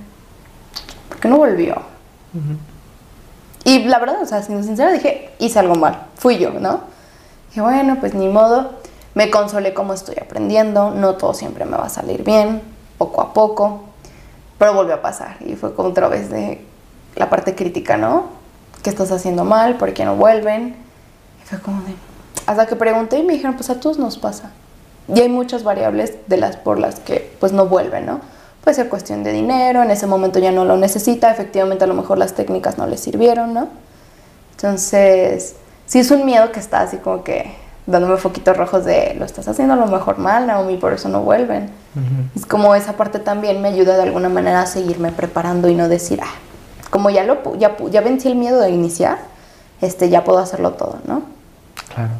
¿Por 1.08 1.18
qué 1.18 1.28
no 1.28 1.36
volvió? 1.36 1.76
Y 3.64 3.84
la 3.84 3.98
verdad, 3.98 4.22
o 4.22 4.26
sea, 4.26 4.42
siendo 4.42 4.64
sincera, 4.64 4.92
dije, 4.92 5.30
hice 5.38 5.58
algo 5.58 5.74
mal. 5.74 6.06
Fui 6.16 6.38
yo, 6.38 6.50
¿no? 6.52 6.80
Dije, 7.48 7.60
bueno, 7.60 7.96
pues 8.00 8.14
ni 8.14 8.28
modo. 8.28 8.72
Me 9.14 9.30
consolé 9.30 9.74
como 9.74 9.94
estoy 9.94 10.16
aprendiendo. 10.20 10.90
No 10.90 11.14
todo 11.16 11.34
siempre 11.34 11.64
me 11.64 11.76
va 11.76 11.86
a 11.86 11.90
salir 11.90 12.24
bien, 12.24 12.62
poco 12.98 13.20
a 13.20 13.32
poco. 13.32 13.84
Pero 14.58 14.74
volvió 14.74 14.94
a 14.94 15.02
pasar. 15.02 15.36
Y 15.40 15.54
fue 15.54 15.74
como 15.74 15.88
otra 15.88 16.08
vez 16.08 16.30
de 16.30 16.64
la 17.16 17.28
parte 17.28 17.54
crítica, 17.54 17.96
¿no? 17.96 18.38
¿qué 18.82 18.90
estás 18.90 19.10
haciendo 19.12 19.44
mal? 19.44 19.76
¿Por 19.76 19.92
qué 19.92 20.04
no 20.04 20.16
vuelven? 20.16 20.76
Y 21.42 21.46
fue 21.46 21.58
como 21.60 21.82
de... 21.82 21.94
Hasta 22.46 22.66
que 22.66 22.76
pregunté 22.76 23.18
y 23.18 23.22
me 23.22 23.34
dijeron, 23.34 23.56
pues 23.56 23.70
a 23.70 23.80
todos 23.80 23.98
nos 23.98 24.18
pasa. 24.18 24.50
Y 25.12 25.20
hay 25.20 25.28
muchas 25.28 25.64
variables 25.64 26.14
de 26.26 26.36
las 26.36 26.56
por 26.56 26.78
las 26.78 27.00
que 27.00 27.34
pues 27.40 27.52
no 27.52 27.66
vuelven, 27.66 28.06
¿no? 28.06 28.20
Puede 28.68 28.82
ser 28.82 28.90
cuestión 28.90 29.24
de 29.24 29.32
dinero, 29.32 29.82
en 29.82 29.90
ese 29.90 30.06
momento 30.06 30.38
ya 30.40 30.52
no 30.52 30.66
lo 30.66 30.76
necesita, 30.76 31.30
efectivamente 31.30 31.84
a 31.84 31.86
lo 31.86 31.94
mejor 31.94 32.18
las 32.18 32.34
técnicas 32.34 32.76
no 32.76 32.86
le 32.86 32.98
sirvieron, 32.98 33.54
¿no? 33.54 33.68
Entonces, 34.50 35.54
sí 35.86 36.00
es 36.00 36.10
un 36.10 36.26
miedo 36.26 36.52
que 36.52 36.60
está 36.60 36.82
así 36.82 36.98
como 36.98 37.24
que 37.24 37.50
dándome 37.86 38.18
foquitos 38.18 38.54
rojos 38.58 38.84
de 38.84 39.14
lo 39.18 39.24
estás 39.24 39.48
haciendo 39.48 39.72
a 39.72 39.76
lo 39.78 39.86
mejor 39.86 40.18
mal, 40.18 40.46
Naomi, 40.46 40.76
por 40.76 40.92
eso 40.92 41.08
no 41.08 41.22
vuelven. 41.22 41.70
Es 42.36 42.44
como 42.44 42.74
esa 42.74 42.92
parte 42.92 43.20
también 43.20 43.62
me 43.62 43.68
ayuda 43.68 43.96
de 43.96 44.02
alguna 44.02 44.28
manera 44.28 44.60
a 44.60 44.66
seguirme 44.66 45.12
preparando 45.12 45.70
y 45.70 45.74
no 45.74 45.88
decir, 45.88 46.20
ah, 46.22 46.34
como 46.90 47.08
ya, 47.08 47.24
lo, 47.24 47.56
ya, 47.56 47.74
ya 47.90 48.02
vencí 48.02 48.28
el 48.28 48.34
miedo 48.34 48.60
de 48.60 48.68
iniciar, 48.68 49.16
este, 49.80 50.10
ya 50.10 50.24
puedo 50.24 50.40
hacerlo 50.40 50.72
todo, 50.72 50.98
¿no? 51.06 51.22
Claro. 51.94 52.12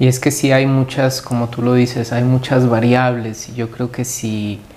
Y 0.00 0.08
es 0.08 0.18
que 0.18 0.32
sí 0.32 0.50
hay 0.50 0.66
muchas, 0.66 1.22
como 1.22 1.48
tú 1.48 1.62
lo 1.62 1.74
dices, 1.74 2.12
hay 2.12 2.24
muchas 2.24 2.68
variables 2.68 3.48
y 3.50 3.54
yo 3.54 3.70
creo 3.70 3.92
que 3.92 4.04
si 4.04 4.54
em, 4.54 4.73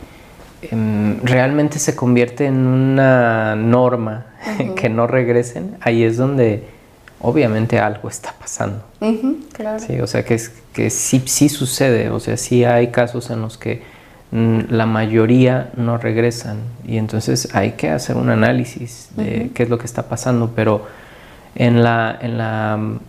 realmente 1.24 1.80
se 1.80 1.96
convierte 1.96 2.46
en 2.46 2.66
una 2.66 3.56
norma 3.56 4.26
que 4.76 4.90
no 4.90 5.08
regresen, 5.08 5.78
ahí 5.82 6.04
es 6.04 6.18
donde 6.18 6.64
obviamente 7.22 7.80
algo 7.80 8.10
está 8.10 8.34
pasando. 8.40 8.84
claro. 9.54 9.80
Sí, 9.80 10.00
o 10.00 10.08
sea 10.08 10.24
que, 10.24 10.36
es, 10.36 10.52
que 10.74 10.90
sí, 10.90 11.22
sí 11.26 11.50
sucede, 11.50 12.10
o 12.10 12.20
sea, 12.20 12.38
sí 12.38 12.64
hay 12.64 12.88
casos 12.88 13.30
en 13.30 13.42
los 13.42 13.58
que 13.58 13.98
Mm, 14.32 14.72
la 14.72 14.86
mayoría 14.86 15.72
no 15.78 15.98
regresan 15.98 16.58
y 16.86 16.98
entonces 16.98 17.56
hay 17.56 17.72
que 17.72 17.90
hacer 17.90 18.18
un 18.18 18.30
análisis 18.30 19.10
de 19.16 19.52
qué 19.54 19.64
es 19.64 19.70
lo 19.70 19.78
que 19.78 19.86
está 19.86 20.10
pasando, 20.10 20.52
pero 20.54 20.86
en 21.56 21.82
la, 21.82 22.18
en 22.22 22.38
la 22.38 22.76
mm, 22.78 23.00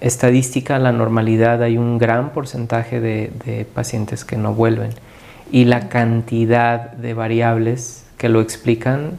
estadística, 0.00 0.78
la 0.78 0.92
normalidad, 0.92 1.62
hay 1.62 1.76
un 1.76 1.98
gran 1.98 2.30
porcentaje 2.30 3.00
de, 3.00 3.66
pacientes 3.74 4.24
que 4.24 4.36
no 4.36 4.54
vuelven 4.54 4.92
y 5.52 5.66
la 5.66 5.90
cantidad 5.90 6.92
de 6.92 7.12
variables 7.12 8.06
que 8.16 8.30
lo 8.30 8.40
explican, 8.40 9.12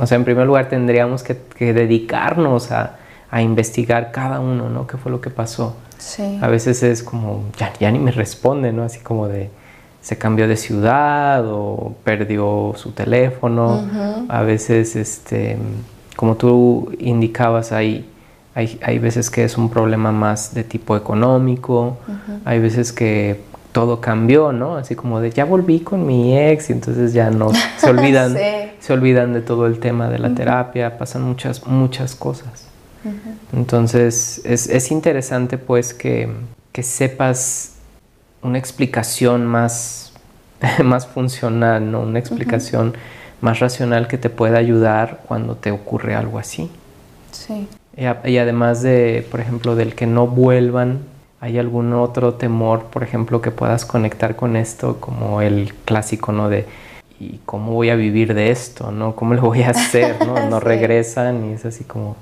o 0.00 0.06
sea, 0.06 0.16
en 0.16 0.24
primer 0.24 0.46
lugar 0.46 0.70
tendríamos 0.70 1.22
que, 1.22 1.36
dedicarnos 1.72 2.72
a, 2.72 2.96
investigar 3.42 4.10
cada 4.10 4.40
uno, 4.40 4.70
¿no? 4.70 4.86
¿Qué 4.86 4.96
fue 4.96 5.12
lo 5.12 5.20
que 5.20 5.28
pasó? 5.28 5.76
Sí. 5.98 6.38
A 6.40 6.48
veces 6.48 6.82
es 6.82 7.02
como, 7.02 7.44
ya, 7.58 7.74
ya 7.78 7.90
ni 7.90 7.98
me 7.98 8.10
responde, 8.10 8.72
¿no? 8.72 8.84
Así 8.84 9.00
como 9.00 9.28
de, 9.28 9.50
se 10.00 10.16
cambió 10.16 10.48
de 10.48 10.56
ciudad 10.56 11.44
o 11.46 11.94
perdió 12.04 12.72
su 12.76 12.92
teléfono. 12.92 13.86
A 14.30 14.40
veces 14.40 14.96
este, 14.96 15.58
como 16.16 16.36
tú 16.36 16.90
indicabas, 16.98 17.72
hay, 17.72 18.08
hay, 18.54 18.80
hay, 18.82 18.98
veces 18.98 19.28
que 19.28 19.44
es 19.44 19.58
un 19.58 19.68
problema 19.68 20.10
más 20.10 20.54
de 20.54 20.64
tipo 20.64 20.96
económico, 20.96 21.98
hay 22.46 22.60
veces 22.60 22.94
que 22.94 23.47
todo 23.72 24.00
cambió, 24.00 24.52
¿no? 24.52 24.76
Así 24.76 24.94
como 24.94 25.20
de 25.20 25.30
ya 25.30 25.44
volví 25.44 25.80
con 25.80 26.06
mi 26.06 26.38
ex 26.38 26.70
y 26.70 26.72
entonces 26.72 27.12
ya 27.12 27.30
no 27.30 27.50
se 27.76 27.90
olvidan, 27.90 28.36
se 28.80 28.92
olvidan 28.92 29.32
de 29.32 29.40
todo 29.40 29.66
el 29.66 29.78
tema 29.78 30.08
de 30.08 30.18
la 30.18 30.34
terapia, 30.34 30.98
pasan 30.98 31.22
muchas, 31.22 31.66
muchas 31.66 32.14
cosas. 32.14 32.66
Entonces 33.52 34.42
es, 34.44 34.68
es, 34.68 34.90
interesante 34.90 35.56
pues 35.56 35.94
que, 35.94 36.28
que, 36.72 36.82
sepas 36.82 37.76
una 38.42 38.58
explicación 38.58 39.46
más, 39.46 40.12
más 40.84 41.06
funcional, 41.06 41.90
¿no? 41.90 42.00
Una 42.00 42.18
explicación 42.18 42.94
más 43.40 43.60
racional 43.60 44.08
que 44.08 44.18
te 44.18 44.30
pueda 44.30 44.58
ayudar 44.58 45.20
cuando 45.26 45.54
te 45.54 45.70
ocurre 45.70 46.16
algo 46.16 46.38
así. 46.38 46.70
Sí. 47.30 47.68
Y, 47.96 48.30
y 48.30 48.38
además 48.38 48.82
de, 48.82 49.26
por 49.30 49.40
ejemplo, 49.40 49.76
del 49.76 49.94
que 49.94 50.06
no 50.06 50.26
vuelvan 50.26 50.98
¿Hay 51.40 51.58
algún 51.58 51.92
otro 51.92 52.34
temor, 52.34 52.84
por 52.84 53.04
ejemplo, 53.04 53.40
que 53.40 53.52
puedas 53.52 53.84
conectar 53.84 54.34
con 54.34 54.56
esto, 54.56 54.98
como 54.98 55.40
el 55.40 55.72
clásico, 55.84 56.32
¿no? 56.32 56.48
De 56.48 56.66
¿y 57.20 57.40
cómo 57.46 57.72
voy 57.72 57.90
a 57.90 57.96
vivir 57.96 58.34
de 58.34 58.50
esto, 58.50 58.90
no? 58.90 59.14
¿Cómo 59.14 59.34
lo 59.34 59.42
voy 59.42 59.62
a 59.62 59.70
hacer, 59.70 60.26
no? 60.26 60.34
No 60.50 60.60
regresan 60.60 61.50
y 61.50 61.52
es 61.54 61.64
así 61.64 61.84
como... 61.84 62.16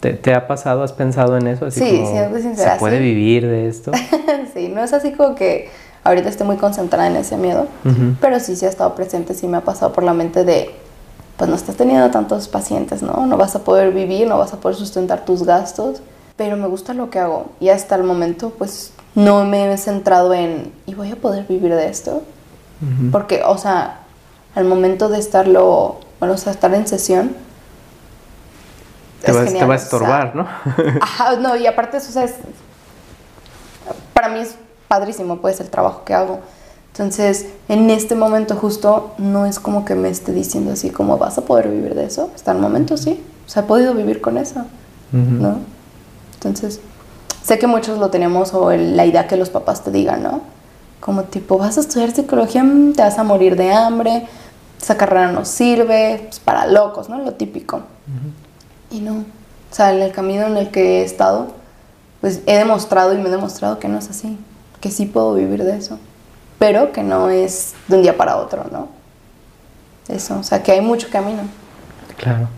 ¿Te, 0.00 0.32
ha 0.32 0.46
pasado, 0.46 0.84
has 0.84 0.92
pensado 0.92 1.36
en 1.36 1.48
eso? 1.48 1.66
Así 1.66 1.80
sí, 1.80 2.02
como, 2.04 2.38
sincera, 2.38 2.74
¿Se 2.74 2.78
puede 2.78 3.00
vivir 3.00 3.44
de 3.48 3.68
esto? 3.68 3.90
sí, 4.54 4.68
no 4.68 4.82
es 4.82 4.92
así 4.92 5.10
como 5.10 5.34
que 5.34 5.70
ahorita 6.04 6.28
estoy 6.28 6.46
muy 6.46 6.56
concentrada 6.56 7.08
en 7.08 7.16
ese 7.16 7.36
miedo, 7.36 7.66
pero 8.20 8.38
sí, 8.38 8.54
sí 8.54 8.64
ha 8.64 8.68
estado 8.68 8.94
presente, 8.94 9.34
sí 9.34 9.48
me 9.48 9.56
ha 9.56 9.62
pasado 9.62 9.92
por 9.92 10.04
la 10.04 10.14
mente 10.14 10.44
de, 10.44 10.70
pues 11.36 11.50
no 11.50 11.56
estás 11.56 11.74
teniendo 11.74 12.08
tantos 12.12 12.46
pacientes, 12.46 13.02
¿no? 13.02 13.26
No 13.26 13.36
vas 13.36 13.56
a 13.56 13.64
poder 13.64 13.92
vivir, 13.92 14.28
no 14.28 14.38
vas 14.38 14.52
a 14.52 14.60
poder 14.60 14.76
sustentar 14.76 15.24
tus 15.24 15.42
gastos 15.42 16.00
pero 16.38 16.56
me 16.56 16.68
gusta 16.68 16.94
lo 16.94 17.10
que 17.10 17.18
hago 17.18 17.50
y 17.60 17.68
hasta 17.68 17.96
el 17.96 18.04
momento 18.04 18.50
pues 18.56 18.92
no 19.14 19.44
me 19.44 19.70
he 19.70 19.76
centrado 19.76 20.32
en, 20.32 20.72
¿y 20.86 20.94
voy 20.94 21.10
a 21.10 21.16
poder 21.16 21.44
vivir 21.46 21.74
de 21.74 21.88
esto? 21.88 22.22
Porque, 23.10 23.42
o 23.44 23.58
sea, 23.58 24.02
al 24.54 24.64
momento 24.64 25.08
de 25.08 25.18
estarlo, 25.18 25.98
bueno, 26.20 26.34
o 26.34 26.38
sea, 26.38 26.52
estar 26.52 26.72
en 26.72 26.86
sesión... 26.86 27.34
Te, 29.24 29.32
va, 29.32 29.44
te 29.44 29.64
va, 29.64 29.74
a 29.74 29.76
estorbar, 29.76 30.36
¿no? 30.36 30.46
ajá, 31.00 31.34
no, 31.34 31.56
y 31.56 31.66
aparte 31.66 31.96
eso, 31.96 32.10
o 32.10 32.12
sea, 32.12 32.22
es, 32.22 32.34
para 34.14 34.28
mí 34.28 34.38
es 34.38 34.54
padrísimo, 34.86 35.38
pues, 35.38 35.58
el 35.58 35.70
trabajo 35.70 36.04
que 36.04 36.14
hago. 36.14 36.38
Entonces, 36.92 37.46
en 37.68 37.90
este 37.90 38.14
momento 38.14 38.54
justo 38.54 39.14
no 39.18 39.44
es 39.44 39.58
como 39.58 39.84
que 39.84 39.96
me 39.96 40.08
esté 40.08 40.30
diciendo 40.32 40.70
así 40.70 40.90
como 40.90 41.18
vas 41.18 41.36
a 41.36 41.42
poder 41.42 41.68
vivir 41.68 41.96
de 41.96 42.04
eso. 42.04 42.30
Hasta 42.32 42.52
el 42.52 42.58
momento 42.58 42.96
sí. 42.96 43.24
O 43.44 43.48
sea, 43.48 43.64
he 43.64 43.66
podido 43.66 43.92
vivir 43.94 44.20
con 44.20 44.38
eso, 44.38 44.66
¿no? 45.10 45.58
Entonces, 46.38 46.80
sé 47.42 47.58
que 47.58 47.66
muchos 47.66 47.98
lo 47.98 48.10
tenemos 48.10 48.54
o 48.54 48.70
la 48.70 49.04
idea 49.04 49.26
que 49.26 49.36
los 49.36 49.50
papás 49.50 49.82
te 49.82 49.90
digan, 49.90 50.22
¿no? 50.22 50.42
Como 51.00 51.24
tipo, 51.24 51.58
vas 51.58 51.76
a 51.78 51.80
estudiar 51.80 52.12
psicología, 52.12 52.62
mm, 52.62 52.92
te 52.92 53.02
vas 53.02 53.18
a 53.18 53.24
morir 53.24 53.56
de 53.56 53.72
hambre, 53.72 54.28
esa 54.80 54.96
carrera 54.96 55.32
no 55.32 55.44
sirve, 55.44 56.20
pues 56.24 56.38
para 56.38 56.66
locos, 56.66 57.08
¿no? 57.08 57.18
Lo 57.18 57.34
típico. 57.34 57.82
Y 58.90 59.00
no. 59.00 59.24
O 59.70 59.74
sea, 59.74 59.92
en 59.92 60.00
el 60.00 60.12
camino 60.12 60.46
en 60.46 60.56
el 60.56 60.70
que 60.70 61.00
he 61.00 61.04
estado, 61.04 61.48
pues 62.20 62.40
he 62.46 62.56
demostrado 62.56 63.12
y 63.12 63.18
me 63.18 63.28
he 63.28 63.32
demostrado 63.32 63.80
que 63.80 63.88
no 63.88 63.98
es 63.98 64.08
así, 64.08 64.38
que 64.80 64.90
sí 64.90 65.06
puedo 65.06 65.34
vivir 65.34 65.64
de 65.64 65.76
eso, 65.76 65.98
pero 66.58 66.92
que 66.92 67.02
no 67.02 67.30
es 67.30 67.74
de 67.88 67.96
un 67.96 68.02
día 68.02 68.16
para 68.16 68.36
otro, 68.36 68.66
¿no? 68.70 68.88
Eso, 70.08 70.38
o 70.38 70.42
sea, 70.42 70.62
que 70.62 70.72
hay 70.72 70.80
mucho 70.80 71.08
camino. 71.10 71.42
Claro. 72.16 72.48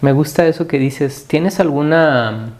Me 0.00 0.12
gusta 0.12 0.46
eso 0.46 0.68
que 0.68 0.78
dices. 0.78 1.24
¿Tienes 1.26 1.58
alguna, 1.58 2.50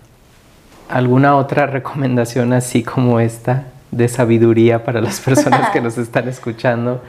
alguna 0.88 1.37
otra 1.37 1.66
recomendación 1.66 2.53
así 2.53 2.83
como 2.83 3.20
esta 3.20 3.64
de 3.92 4.09
sabiduría 4.09 4.85
para 4.85 5.01
las 5.01 5.20
personas 5.20 5.70
que 5.70 5.81
nos 5.81 5.98
están 5.98 6.29
escuchando, 6.29 7.01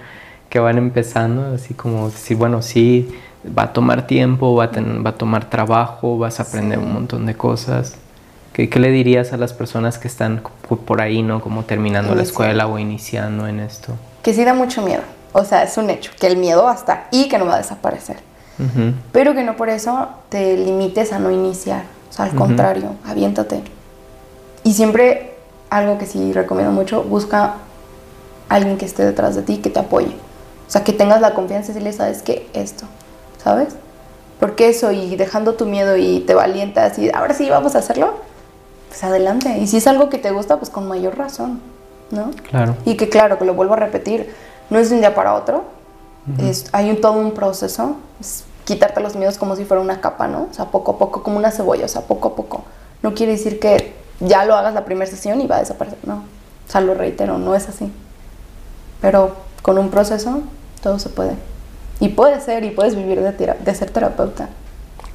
que 0.50 0.60
van 0.60 0.78
empezando? 0.78 1.56
Así 1.56 1.74
como 1.74 2.10
decir, 2.10 2.38
bueno, 2.38 2.62
sí, 2.62 3.10
va 3.58 3.64
a 3.64 3.74
tomar 3.74 4.06
tiempo, 4.06 4.54
va 4.56 4.66
a, 4.66 4.70
va 5.04 5.10
a 5.10 5.16
tomar 5.16 5.50
trabajo, 5.50 6.20
vas 6.20 6.40
a 6.40 6.44
aprender 6.44 6.78
un 6.78 6.94
montón 6.94 7.26
de 7.26 7.34
cosas. 7.34 7.96
¿Qué, 8.54 8.70
¿Qué, 8.70 8.80
le 8.80 8.92
dirías 8.92 9.34
a 9.34 9.38
las 9.38 9.54
personas 9.54 9.98
que 9.98 10.08
están 10.08 10.44
por 10.86 11.02
ahí, 11.02 11.24
¿no? 11.24 11.42
Como 11.42 11.64
terminando 11.64 12.14
la 12.14 12.22
escuela 12.22 12.68
o 12.68 12.78
iniciando 12.78 13.48
en 13.48 13.60
esto? 13.60 13.96
Que 14.22 14.34
sí 14.34 14.44
da 14.44 14.54
mucho 14.54 14.84
miedo. 14.84 15.02
O 15.32 15.44
sea, 15.44 15.64
es 15.64 15.76
un 15.78 15.90
hecho, 15.90 16.12
que 16.20 16.28
el 16.28 16.38
miedo 16.38 16.64
va 16.64 16.74
a 16.74 16.76
estar 16.76 17.08
y 17.12 17.30
que 17.30 17.38
no 17.40 17.46
va 17.46 17.56
a 17.56 17.58
desaparecer 17.58 18.29
pero 19.12 19.34
que 19.34 19.44
no 19.44 19.56
por 19.56 19.70
eso 19.70 20.10
te 20.30 20.58
limites 20.58 21.14
a 21.14 21.20
no 21.20 21.32
iniciar. 21.32 21.84
O 22.10 22.14
sea, 22.14 22.26
al 22.26 22.36
contrario, 22.36 22.96
aviéntate. 23.06 23.62
Y 24.64 24.74
siempre, 24.74 25.36
algo 25.70 25.98
que 25.98 26.06
sí 26.06 26.34
recomiendo 26.34 26.72
mucho, 26.72 27.04
busca 27.04 27.56
alguien 28.50 28.78
que 28.78 28.86
esté 28.86 29.06
detrás 29.06 29.36
de 29.36 29.44
ti, 29.44 29.58
que 29.58 29.70
te 29.70 29.80
apoye. 29.80 30.16
O 30.68 30.72
sea, 30.72 30.84
que 30.84 30.94
tengas 30.94 31.22
la 31.22 31.34
confianza 31.34 31.72
y 31.72 31.74
decirle, 31.74 31.94
¿sabes 31.94 32.22
qué? 32.22 32.48
Esto, 32.54 32.86
¿sabes? 33.42 33.76
Porque 34.40 34.70
eso 34.70 34.92
y 34.92 35.16
dejando 35.16 35.54
tu 35.54 35.66
miedo 35.66 35.98
y 35.98 36.20
te 36.22 36.34
valientas 36.34 36.98
y 37.00 37.10
ahora 37.12 37.34
sí 37.34 37.50
vamos 37.50 37.76
a 37.76 37.80
hacerlo, 37.80 38.16
pues 38.88 39.04
adelante. 39.04 39.58
Y 39.58 39.68
si 39.68 39.78
es 39.78 39.88
algo 39.88 40.10
que 40.10 40.18
te 40.18 40.32
gusta, 40.32 40.58
pues 40.58 40.70
con 40.70 40.88
mayor 40.88 41.18
razón, 41.18 41.60
¿no? 42.12 42.32
Claro. 42.50 42.76
Y 42.86 42.96
que 42.96 43.10
claro, 43.10 43.38
que 43.38 43.46
lo 43.46 43.54
vuelvo 43.54 43.74
a 43.74 43.78
repetir, 43.78 44.34
no 44.70 44.80
es 44.80 44.90
de 44.90 44.96
un 44.96 45.02
día 45.02 45.16
para 45.16 45.34
otro, 45.34 45.64
es, 46.38 46.66
hay 46.72 46.92
un, 46.92 47.02
todo 47.02 47.14
un 47.14 47.32
proceso, 47.32 47.96
quitarte 48.70 49.02
los 49.02 49.16
miedos 49.16 49.40
como 49.40 49.56
si 49.56 49.66
fuera 49.66 49.82
una 49.82 50.00
capa, 50.00 50.28
¿no? 50.28 50.48
O 50.52 50.54
sea, 50.54 50.66
poco 50.66 50.92
a 50.92 50.98
poco, 51.00 51.24
como 51.24 51.38
una 51.38 51.50
cebolla, 51.50 51.86
o 51.86 51.88
sea, 51.88 52.04
poco 52.04 52.28
a 52.28 52.36
poco. 52.36 52.66
No 53.02 53.16
quiere 53.16 53.32
decir 53.32 53.60
que 53.60 53.96
ya 54.20 54.46
lo 54.46 54.56
hagas 54.56 54.76
la 54.76 54.86
primera 54.86 55.10
sesión 55.10 55.42
y 55.42 55.48
va 55.48 55.56
a 55.56 55.60
desaparecer, 55.62 55.98
no. 56.04 56.18
O 56.18 56.72
sea, 56.72 56.80
lo 56.82 56.94
reitero, 56.94 57.40
no 57.40 57.56
es 57.56 57.68
así. 57.68 57.92
Pero 59.02 59.36
con 59.64 59.80
un 59.80 59.90
proceso 59.90 60.44
todo 60.84 61.00
se 61.00 61.10
puede. 61.10 61.34
Y 62.00 62.10
puede 62.10 62.40
ser, 62.42 62.64
y 62.64 62.70
puedes 62.70 62.96
vivir 62.96 63.20
de, 63.20 63.56
de 63.60 63.76
ser 63.76 63.90
terapeuta. 63.90 64.50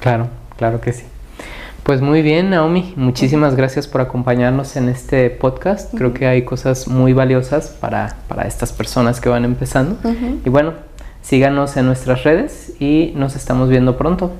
Claro, 0.01 0.27
claro 0.57 0.81
que 0.81 0.91
sí. 0.91 1.05
Pues 1.83 2.01
muy 2.01 2.21
bien, 2.21 2.49
Naomi, 2.49 2.93
muchísimas 2.97 3.55
gracias 3.55 3.87
por 3.87 4.01
acompañarnos 4.01 4.75
en 4.75 4.89
este 4.89 5.29
podcast. 5.29 5.95
Creo 5.95 6.13
que 6.13 6.27
hay 6.27 6.43
cosas 6.43 6.89
muy 6.89 7.13
valiosas 7.13 7.69
para, 7.69 8.17
para 8.27 8.47
estas 8.47 8.73
personas 8.73 9.21
que 9.21 9.29
van 9.29 9.45
empezando. 9.45 9.95
Y 10.43 10.49
bueno, 10.49 10.73
Síganos 11.25 11.75
en 11.75 11.87
nuestras 11.87 12.23
redes 12.23 12.79
y 12.79 13.11
nos 13.15 13.35
estamos 13.35 13.67
viendo 13.67 13.97
pronto. 13.97 14.31